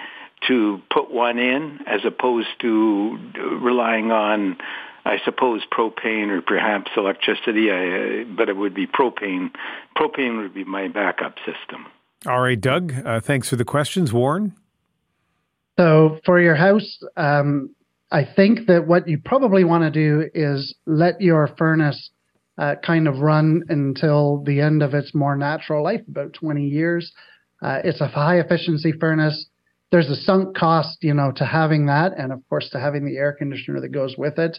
to 0.48 0.82
put 0.92 1.12
one 1.12 1.40
in 1.40 1.80
as 1.88 2.02
opposed 2.06 2.50
to 2.60 3.18
relying 3.62 4.12
on, 4.12 4.58
I 5.06 5.18
suppose, 5.26 5.62
propane 5.72 6.30
or 6.30 6.42
perhaps 6.42 6.92
electricity? 6.96 7.70
I, 7.72 8.22
uh, 8.22 8.24
but 8.36 8.50
it 8.50 8.56
would 8.56 8.74
be 8.74 8.88
propane. 8.88 9.52
Propane 9.98 10.42
would 10.42 10.54
be 10.54 10.64
my 10.64 10.88
backup 10.88 11.36
system. 11.40 11.88
All 12.26 12.42
right, 12.42 12.60
Doug. 12.60 12.94
Uh, 13.06 13.20
thanks 13.20 13.50
for 13.50 13.58
the 13.58 13.66
questions, 13.66 14.14
Warren. 14.14 14.56
So 15.78 16.20
for 16.26 16.40
your 16.40 16.56
house, 16.56 17.00
um, 17.18 17.76
I 18.12 18.24
think 18.36 18.68
that 18.68 18.88
what 18.88 19.08
you 19.08 19.18
probably 19.18 19.64
want 19.64 19.84
to 19.84 19.92
do 19.92 20.30
is 20.34 20.76
let 20.86 21.20
your 21.20 21.50
furnace 21.58 22.12
uh, 22.58 22.76
kind 22.86 23.08
of 23.08 23.18
run 23.20 23.64
until 23.70 24.44
the 24.46 24.62
end 24.62 24.84
of 24.84 24.94
its 24.94 25.14
more 25.16 25.36
natural 25.36 25.84
life, 25.84 26.02
about 26.08 26.34
20 26.34 26.64
years. 26.64 27.12
Uh, 27.62 27.80
it's 27.84 28.02
a 28.02 28.08
high 28.08 28.40
efficiency 28.40 28.94
furnace. 29.00 29.48
There's 29.92 30.10
a 30.10 30.16
sunk 30.16 30.56
cost, 30.56 31.00
you 31.02 31.14
know, 31.14 31.32
to 31.38 31.46
having 31.46 31.88
that, 31.88 32.14
and 32.18 32.32
of 32.32 32.48
course 32.50 32.70
to 32.72 32.80
having 32.80 33.06
the 33.06 33.18
air 33.18 33.34
conditioner 33.34 33.82
that 33.82 33.90
goes 33.90 34.16
with 34.18 34.38
it. 34.38 34.58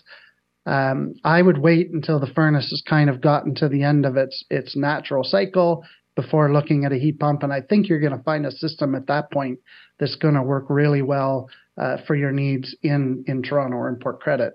Um, 0.67 1.15
I 1.25 1.43
would 1.43 1.59
wait 1.59 1.91
until 1.91 2.19
the 2.19 2.33
furnace 2.35 2.71
has 2.71 2.83
kind 2.89 3.11
of 3.11 3.21
gotten 3.21 3.55
to 3.57 3.69
the 3.69 3.83
end 3.83 4.07
of 4.07 4.17
its 4.17 4.45
its 4.51 4.77
natural 4.77 5.25
cycle 5.25 5.85
before 6.17 6.53
looking 6.53 6.85
at 6.85 6.93
a 6.93 6.99
heat 6.99 7.19
pump. 7.19 7.43
And 7.43 7.53
I 7.53 7.61
think 7.61 7.89
you're 7.89 8.01
going 8.01 8.17
to 8.17 8.23
find 8.23 8.47
a 8.47 8.51
system 8.51 8.95
at 8.95 9.07
that 9.09 9.31
point 9.31 9.59
that's 9.99 10.15
going 10.17 10.35
to 10.35 10.43
work 10.43 10.67
really 10.69 11.03
well 11.03 11.49
uh, 11.77 11.99
for 12.07 12.15
your 12.15 12.33
needs 12.33 12.75
in 12.83 13.25
in 13.27 13.43
Toronto 13.43 13.77
or 13.77 13.89
in 13.89 13.97
Port 13.97 14.21
Credit. 14.21 14.55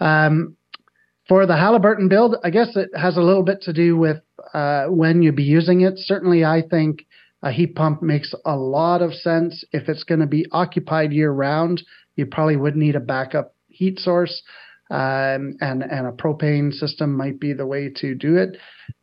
Um, 0.00 0.56
for 1.28 1.46
the 1.46 1.52
Haliburton 1.52 2.08
build, 2.08 2.36
I 2.42 2.50
guess 2.50 2.74
it 2.74 2.90
has 2.96 3.16
a 3.16 3.22
little 3.22 3.42
bit 3.42 3.60
to 3.62 3.72
do 3.72 3.96
with 3.96 4.22
uh, 4.54 4.86
when 4.86 5.22
you'd 5.22 5.36
be 5.36 5.42
using 5.42 5.82
it. 5.82 5.94
Certainly, 5.98 6.44
I 6.44 6.62
think 6.62 7.06
a 7.42 7.52
heat 7.52 7.74
pump 7.74 8.02
makes 8.02 8.34
a 8.44 8.56
lot 8.56 9.02
of 9.02 9.12
sense. 9.12 9.62
If 9.72 9.88
it's 9.88 10.04
going 10.04 10.20
to 10.20 10.26
be 10.26 10.46
occupied 10.50 11.12
year 11.12 11.30
round, 11.30 11.82
you 12.16 12.26
probably 12.26 12.56
would 12.56 12.76
need 12.76 12.96
a 12.96 13.00
backup 13.00 13.54
heat 13.68 13.98
source. 13.98 14.42
Um, 14.90 15.56
and 15.60 15.82
and 15.82 16.06
a 16.06 16.12
propane 16.12 16.72
system 16.72 17.14
might 17.16 17.38
be 17.38 17.52
the 17.52 17.66
way 17.66 17.90
to 17.96 18.14
do 18.14 18.36
it. 18.36 18.56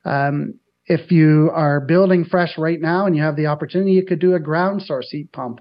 Um, 0.04 0.56
if 0.88 1.12
you 1.12 1.52
are 1.54 1.80
building 1.80 2.26
fresh 2.26 2.58
right 2.58 2.80
now 2.80 3.06
and 3.06 3.16
you 3.16 3.24
have 3.24 3.36
the 3.36 3.48
opportunity, 3.48 3.92
you 3.92 4.06
could 4.06 4.20
do 4.20 4.36
a 4.36 4.40
ground 4.40 4.82
source 4.82 5.10
heat 5.10 5.32
pump. 5.32 5.60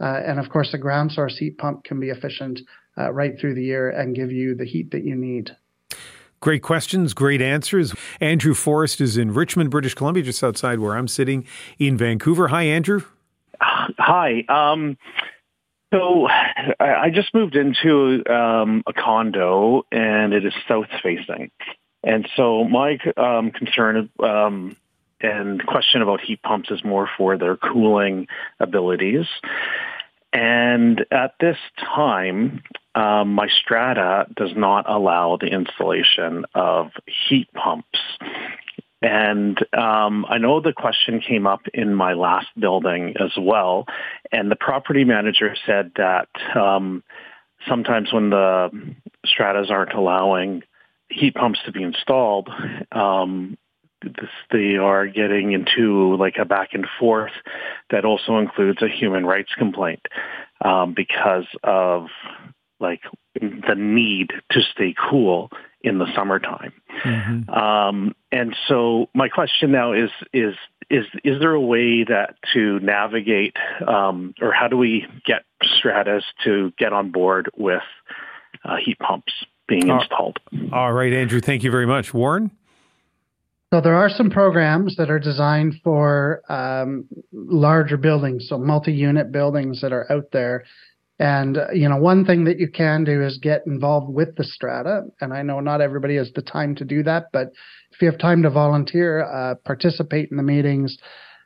Uh, 0.00 0.20
and 0.26 0.38
of 0.38 0.50
course, 0.50 0.74
a 0.74 0.78
ground 0.78 1.12
source 1.12 1.38
heat 1.38 1.56
pump 1.56 1.84
can 1.84 1.98
be 1.98 2.10
efficient 2.10 2.60
uh, 2.98 3.10
right 3.12 3.32
through 3.40 3.54
the 3.54 3.62
year 3.62 3.90
and 3.90 4.14
give 4.14 4.30
you 4.30 4.54
the 4.54 4.66
heat 4.66 4.90
that 4.90 5.04
you 5.04 5.14
need. 5.14 5.50
Great 6.40 6.62
questions, 6.62 7.14
great 7.14 7.40
answers. 7.40 7.94
Andrew 8.20 8.52
Forrest 8.52 9.00
is 9.00 9.16
in 9.16 9.32
Richmond, 9.32 9.70
British 9.70 9.94
Columbia, 9.94 10.22
just 10.22 10.44
outside 10.44 10.80
where 10.80 10.94
I'm 10.94 11.08
sitting 11.08 11.46
in 11.78 11.96
Vancouver. 11.96 12.48
Hi, 12.48 12.64
Andrew. 12.64 13.02
Hi. 13.60 14.44
Um, 14.48 14.98
so 15.92 16.28
I 16.80 17.10
just 17.12 17.32
moved 17.34 17.56
into 17.56 18.24
um, 18.28 18.82
a 18.86 18.92
condo, 18.92 19.84
and 19.92 20.32
it 20.32 20.44
is 20.44 20.52
south 20.68 20.88
facing. 21.02 21.50
And 22.02 22.28
so 22.36 22.64
my 22.64 22.98
um, 23.16 23.50
concern 23.50 24.10
um, 24.22 24.76
and 25.20 25.64
question 25.64 26.02
about 26.02 26.20
heat 26.20 26.42
pumps 26.42 26.70
is 26.70 26.84
more 26.84 27.08
for 27.16 27.38
their 27.38 27.56
cooling 27.56 28.28
abilities. 28.60 29.26
And 30.32 31.04
at 31.10 31.34
this 31.40 31.56
time, 31.78 32.62
um, 32.94 33.34
my 33.34 33.48
strata 33.48 34.26
does 34.36 34.50
not 34.54 34.88
allow 34.88 35.38
the 35.40 35.46
installation 35.46 36.44
of 36.54 36.90
heat 37.28 37.48
pumps. 37.54 37.98
And 39.02 39.58
um, 39.76 40.24
I 40.28 40.38
know 40.38 40.60
the 40.60 40.72
question 40.72 41.20
came 41.20 41.46
up 41.46 41.60
in 41.74 41.94
my 41.94 42.14
last 42.14 42.48
building 42.58 43.14
as 43.20 43.32
well. 43.38 43.86
And 44.32 44.50
the 44.50 44.56
property 44.56 45.04
manager 45.04 45.54
said 45.66 45.92
that 45.96 46.28
um, 46.56 47.04
sometimes 47.68 48.12
when 48.12 48.30
the 48.30 48.70
stratas 49.24 49.70
aren't 49.70 49.92
allowing 49.92 50.62
heat 51.08 51.34
pumps 51.34 51.60
to 51.66 51.72
be 51.72 51.82
installed, 51.82 52.48
um, 52.92 53.58
this, 54.02 54.30
they 54.50 54.76
are 54.76 55.06
getting 55.06 55.52
into 55.52 56.16
like 56.16 56.36
a 56.38 56.44
back 56.44 56.70
and 56.72 56.86
forth 56.98 57.32
that 57.90 58.04
also 58.04 58.38
includes 58.38 58.82
a 58.82 58.88
human 58.88 59.26
rights 59.26 59.52
complaint 59.58 60.04
um, 60.64 60.94
because 60.94 61.46
of 61.62 62.06
like 62.78 63.00
the 63.34 63.74
need 63.74 64.30
to 64.50 64.60
stay 64.72 64.94
cool 65.10 65.50
in 65.86 65.98
the 65.98 66.06
summertime. 66.14 66.72
Mm-hmm. 67.04 67.48
Um, 67.48 68.14
and 68.32 68.54
so 68.66 69.08
my 69.14 69.28
question 69.28 69.70
now 69.70 69.92
is 69.92 70.10
is 70.32 70.54
is 70.90 71.06
is 71.24 71.38
there 71.40 71.52
a 71.52 71.60
way 71.60 72.04
that 72.04 72.34
to 72.52 72.80
navigate 72.80 73.56
um, 73.86 74.34
or 74.40 74.52
how 74.52 74.66
do 74.68 74.76
we 74.76 75.06
get 75.24 75.44
Stratas 75.62 76.24
to 76.44 76.72
get 76.76 76.92
on 76.92 77.12
board 77.12 77.50
with 77.56 77.82
uh, 78.64 78.76
heat 78.84 78.98
pumps 78.98 79.32
being 79.68 79.88
installed? 79.88 80.38
All 80.72 80.92
right, 80.92 81.12
Andrew, 81.12 81.40
thank 81.40 81.62
you 81.62 81.70
very 81.70 81.86
much. 81.86 82.12
Warren? 82.12 82.50
So 83.72 83.80
there 83.80 83.96
are 83.96 84.08
some 84.08 84.30
programs 84.30 84.96
that 84.96 85.10
are 85.10 85.18
designed 85.18 85.74
for 85.82 86.40
um, 86.48 87.06
larger 87.32 87.96
buildings, 87.96 88.46
so 88.48 88.58
multi-unit 88.58 89.32
buildings 89.32 89.80
that 89.80 89.92
are 89.92 90.10
out 90.10 90.28
there. 90.32 90.64
And 91.18 91.56
uh, 91.56 91.70
you 91.72 91.88
know, 91.88 91.96
one 91.96 92.24
thing 92.24 92.44
that 92.44 92.58
you 92.58 92.68
can 92.68 93.04
do 93.04 93.22
is 93.22 93.38
get 93.38 93.62
involved 93.66 94.12
with 94.12 94.36
the 94.36 94.44
strata. 94.44 95.02
And 95.20 95.32
I 95.32 95.42
know 95.42 95.60
not 95.60 95.80
everybody 95.80 96.16
has 96.16 96.30
the 96.34 96.42
time 96.42 96.74
to 96.76 96.84
do 96.84 97.02
that, 97.04 97.26
but 97.32 97.52
if 97.90 98.02
you 98.02 98.10
have 98.10 98.20
time 98.20 98.42
to 98.42 98.50
volunteer, 98.50 99.24
uh, 99.24 99.54
participate 99.64 100.30
in 100.30 100.36
the 100.36 100.42
meetings, 100.42 100.98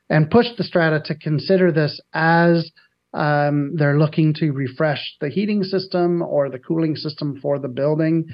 and 0.09 0.31
push 0.31 0.47
the 0.57 0.65
strata 0.65 1.01
to 1.07 1.15
consider 1.15 1.71
this 1.71 2.01
as 2.13 2.71
um, 3.13 3.77
they're 3.77 3.99
looking 3.99 4.35
to 4.35 4.51
refresh 4.53 5.17
the 5.21 5.29
heating 5.29 5.63
system 5.63 6.23
or 6.23 6.49
the 6.49 6.59
cooling 6.59 6.97
system 6.97 7.39
for 7.41 7.59
the 7.59 7.69
building. 7.69 8.27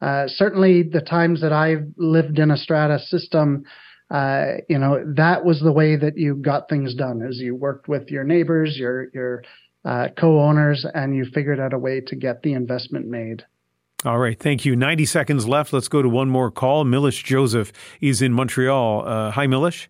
Uh, 0.00 0.24
certainly, 0.26 0.82
the 0.82 1.00
times 1.00 1.40
that 1.42 1.52
I've 1.52 1.86
lived 1.96 2.38
in 2.38 2.50
a 2.50 2.56
strata 2.56 2.98
system, 2.98 3.64
uh, 4.10 4.54
you 4.68 4.78
know, 4.78 5.04
that 5.16 5.44
was 5.44 5.60
the 5.60 5.72
way 5.72 5.94
that 5.96 6.16
you 6.16 6.36
got 6.36 6.68
things 6.68 6.94
done. 6.94 7.22
As 7.22 7.38
you 7.38 7.54
worked 7.54 7.86
with 7.86 8.08
your 8.08 8.24
neighbors, 8.24 8.76
your 8.76 9.08
your 9.12 9.42
uh, 9.84 10.08
co-owners, 10.16 10.86
and 10.94 11.14
you 11.14 11.24
figured 11.24 11.60
out 11.60 11.72
a 11.72 11.78
way 11.78 12.00
to 12.00 12.16
get 12.16 12.42
the 12.42 12.52
investment 12.52 13.06
made. 13.06 13.44
All 14.04 14.18
right, 14.18 14.38
thank 14.38 14.64
you. 14.64 14.76
Ninety 14.76 15.04
seconds 15.06 15.46
left. 15.46 15.72
Let's 15.72 15.88
go 15.88 16.00
to 16.00 16.08
one 16.08 16.30
more 16.30 16.50
call. 16.50 16.84
Milish 16.84 17.22
Joseph 17.22 17.72
is 18.00 18.22
in 18.22 18.32
Montreal. 18.32 19.06
Uh, 19.06 19.30
hi, 19.30 19.46
Milish. 19.46 19.88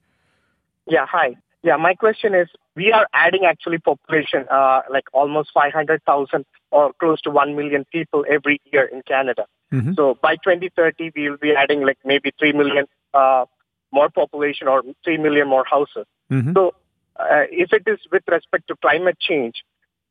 Yeah, 0.86 1.06
hi. 1.06 1.36
Yeah, 1.62 1.76
my 1.76 1.94
question 1.94 2.34
is: 2.34 2.48
We 2.74 2.90
are 2.92 3.06
adding 3.12 3.44
actually 3.44 3.78
population, 3.78 4.46
uh, 4.50 4.82
like 4.90 5.04
almost 5.12 5.50
five 5.54 5.72
hundred 5.72 6.02
thousand 6.04 6.44
or 6.72 6.92
close 6.98 7.20
to 7.22 7.30
one 7.30 7.56
million 7.56 7.84
people 7.92 8.24
every 8.28 8.60
year 8.72 8.84
in 8.84 9.02
Canada. 9.02 9.46
Mm-hmm. 9.72 9.94
So 9.94 10.18
by 10.20 10.36
2030, 10.36 11.12
we 11.14 11.30
will 11.30 11.36
be 11.36 11.52
adding 11.52 11.82
like 11.82 11.98
maybe 12.04 12.32
3 12.38 12.52
million 12.52 12.86
uh, 13.14 13.44
more 13.92 14.08
population 14.08 14.68
or 14.68 14.82
3 15.04 15.18
million 15.18 15.48
more 15.48 15.64
houses. 15.64 16.06
Mm-hmm. 16.30 16.52
So 16.54 16.74
uh, 17.16 17.44
if 17.50 17.72
it 17.72 17.82
is 17.86 17.98
with 18.10 18.22
respect 18.28 18.68
to 18.68 18.76
climate 18.76 19.18
change, 19.20 19.62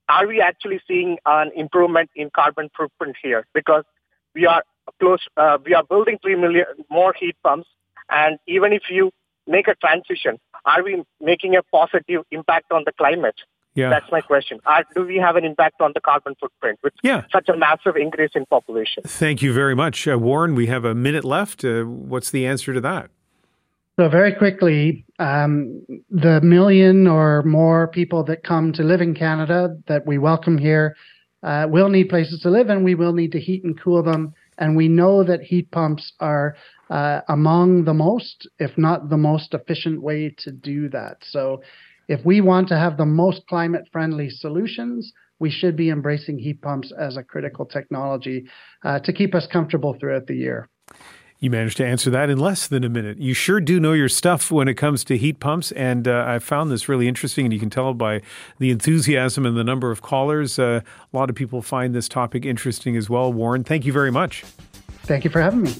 are 0.09 0.27
we 0.27 0.41
actually 0.41 0.81
seeing 0.87 1.17
an 1.25 1.51
improvement 1.55 2.09
in 2.15 2.29
carbon 2.31 2.69
footprint 2.75 3.15
here? 3.21 3.45
Because 3.53 3.83
we 4.35 4.45
are 4.45 4.63
close, 4.99 5.25
uh, 5.37 5.57
we 5.63 5.73
are 5.73 5.83
building 5.83 6.17
3 6.21 6.35
million 6.35 6.65
more 6.89 7.13
heat 7.17 7.35
pumps. 7.43 7.69
And 8.09 8.39
even 8.47 8.73
if 8.73 8.83
you 8.89 9.11
make 9.47 9.67
a 9.67 9.75
transition, 9.75 10.39
are 10.65 10.83
we 10.83 11.03
making 11.21 11.55
a 11.55 11.63
positive 11.63 12.23
impact 12.31 12.71
on 12.71 12.83
the 12.85 12.91
climate? 12.91 13.35
Yeah. 13.75 13.89
That's 13.89 14.11
my 14.11 14.21
question. 14.21 14.59
Uh, 14.65 14.83
do 14.95 15.05
we 15.05 15.17
have 15.17 15.35
an 15.35 15.45
impact 15.45 15.79
on 15.79 15.91
the 15.93 16.01
carbon 16.01 16.35
footprint 16.39 16.79
with 16.83 16.93
yeah. 17.03 17.23
such 17.31 17.47
a 17.49 17.55
massive 17.55 17.95
increase 17.95 18.31
in 18.35 18.45
population? 18.47 19.03
Thank 19.05 19.41
you 19.41 19.53
very 19.53 19.75
much. 19.75 20.07
Uh, 20.07 20.17
Warren, 20.17 20.55
we 20.55 20.67
have 20.67 20.85
a 20.85 20.95
minute 20.95 21.23
left. 21.23 21.63
Uh, 21.63 21.83
what's 21.83 22.31
the 22.31 22.45
answer 22.47 22.73
to 22.73 22.81
that? 22.81 23.11
So, 23.99 24.07
very 24.07 24.33
quickly, 24.33 25.03
um, 25.19 25.85
the 26.09 26.39
million 26.39 27.05
or 27.05 27.43
more 27.43 27.89
people 27.89 28.23
that 28.27 28.45
come 28.45 28.71
to 28.71 28.81
live 28.81 29.01
in 29.01 29.13
Canada 29.13 29.75
that 29.89 30.07
we 30.07 30.17
welcome 30.17 30.57
here 30.57 30.95
uh, 31.43 31.67
will 31.69 31.89
need 31.89 32.07
places 32.07 32.39
to 32.43 32.49
live 32.49 32.69
and 32.69 32.85
we 32.85 32.95
will 32.95 33.11
need 33.11 33.33
to 33.33 33.41
heat 33.41 33.65
and 33.65 33.77
cool 33.77 34.01
them. 34.01 34.33
And 34.57 34.77
we 34.77 34.87
know 34.87 35.25
that 35.25 35.41
heat 35.41 35.69
pumps 35.71 36.13
are 36.21 36.55
uh, 36.89 37.19
among 37.27 37.83
the 37.83 37.93
most, 37.93 38.47
if 38.57 38.77
not 38.77 39.09
the 39.09 39.17
most 39.17 39.53
efficient 39.53 40.01
way 40.01 40.33
to 40.45 40.51
do 40.53 40.87
that. 40.91 41.17
So, 41.21 41.61
if 42.07 42.23
we 42.23 42.39
want 42.39 42.69
to 42.69 42.77
have 42.77 42.95
the 42.95 43.05
most 43.05 43.45
climate 43.49 43.89
friendly 43.91 44.29
solutions, 44.29 45.11
we 45.39 45.51
should 45.51 45.75
be 45.75 45.89
embracing 45.89 46.39
heat 46.39 46.61
pumps 46.61 46.93
as 46.97 47.17
a 47.17 47.23
critical 47.23 47.65
technology 47.65 48.45
uh, 48.85 48.99
to 48.99 49.11
keep 49.11 49.35
us 49.35 49.45
comfortable 49.45 49.97
throughout 49.99 50.27
the 50.27 50.37
year. 50.37 50.69
You 51.41 51.49
managed 51.49 51.77
to 51.77 51.85
answer 51.85 52.09
that 52.09 52.29
in 52.29 52.37
less 52.37 52.67
than 52.67 52.83
a 52.83 52.89
minute. 52.89 53.17
You 53.17 53.33
sure 53.33 53.61
do 53.61 53.79
know 53.79 53.93
your 53.93 54.09
stuff 54.09 54.51
when 54.51 54.67
it 54.67 54.73
comes 54.73 55.05
to 55.05 55.17
heat 55.17 55.39
pumps. 55.39 55.71
And 55.71 56.05
uh, 56.05 56.25
I 56.27 56.39
found 56.39 56.69
this 56.69 56.89
really 56.89 57.07
interesting, 57.07 57.45
and 57.45 57.53
you 57.53 57.59
can 57.59 57.69
tell 57.69 57.93
by 57.93 58.21
the 58.57 58.71
enthusiasm 58.71 59.45
and 59.45 59.55
the 59.55 59.63
number 59.63 59.89
of 59.89 60.01
callers. 60.01 60.59
Uh, 60.59 60.81
a 61.13 61.17
lot 61.17 61.29
of 61.29 61.37
people 61.37 61.61
find 61.61 61.95
this 61.95 62.09
topic 62.09 62.45
interesting 62.45 62.97
as 62.97 63.09
well. 63.09 63.31
Warren, 63.31 63.63
thank 63.63 63.85
you 63.85 63.93
very 63.93 64.11
much. 64.11 64.43
Thank 65.03 65.23
you 65.23 65.29
for 65.29 65.39
having 65.39 65.61
me. 65.61 65.73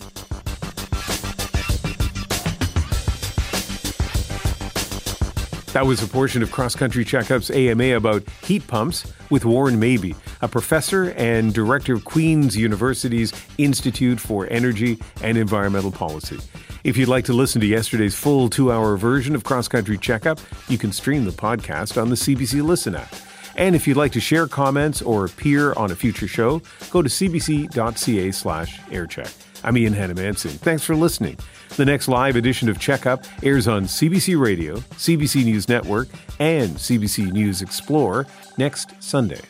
That 5.73 5.86
was 5.86 6.01
a 6.01 6.08
portion 6.08 6.41
of 6.41 6.51
Cross 6.51 6.77
Country 6.77 7.05
Checkup's 7.05 7.51
AMA 7.51 7.95
about 7.95 8.23
heat 8.43 8.65
pumps 8.65 9.13
with 9.29 9.45
Warren 9.45 9.79
Mabee, 9.79 10.15
a 10.41 10.47
professor 10.47 11.12
and 11.12 11.53
director 11.53 11.93
of 11.93 12.05
Queen's 12.05 12.58
University's 12.58 13.32
Institute 13.60 14.19
for 14.19 14.47
Energy 14.49 14.97
and 15.21 15.38
Environmental 15.38 15.91
Policy. 15.91 16.39
If 16.84 16.97
you'd 16.97 17.08
like 17.08 17.25
to 17.25 17.34
listen 17.34 17.62
to 17.62 17.67
yesterday's 17.67 18.15
full 18.15 18.49
two 18.49 18.71
hour 18.71 18.97
version 18.97 19.36
of 19.36 19.43
Cross 19.43 19.67
Country 19.67 19.99
Checkup, 19.99 20.39
you 20.69 20.79
can 20.79 20.91
stream 20.91 21.25
the 21.25 21.32
podcast 21.32 22.01
on 22.01 22.10
the 22.10 22.15
CBC 22.15 22.63
Listen 22.63 22.95
app. 22.95 23.13
And 23.55 23.75
if 23.75 23.88
you'd 23.88 23.97
like 23.97 24.13
to 24.13 24.19
share 24.19 24.47
comments 24.47 25.03
or 25.03 25.25
appear 25.25 25.73
on 25.73 25.91
a 25.91 25.95
future 25.95 26.27
show, 26.27 26.63
go 26.89 27.03
to 27.03 27.10
cbc.ca 27.10 28.32
slash 28.32 28.79
aircheck. 28.86 29.48
I'm 29.63 29.77
Ian 29.77 29.93
Hanomansing. 29.93 30.57
Thanks 30.59 30.83
for 30.83 30.95
listening. 30.95 31.37
The 31.75 31.85
next 31.85 32.07
live 32.07 32.35
edition 32.35 32.69
of 32.69 32.79
Checkup 32.79 33.23
airs 33.43 33.67
on 33.67 33.83
CBC 33.83 34.39
Radio, 34.39 34.77
CBC 34.77 35.45
News 35.45 35.67
Network, 35.67 36.07
and 36.39 36.71
CBC 36.71 37.31
News 37.31 37.61
Explore 37.61 38.25
next 38.57 38.91
Sunday. 39.01 39.41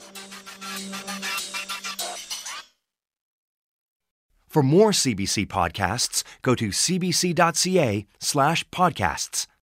For 4.47 4.63
more 4.63 4.89
CBC 4.89 5.45
podcasts, 5.45 6.23
go 6.41 6.55
to 6.55 6.69
cbc.ca 6.69 8.07
slash 8.19 8.67
podcasts. 8.69 9.45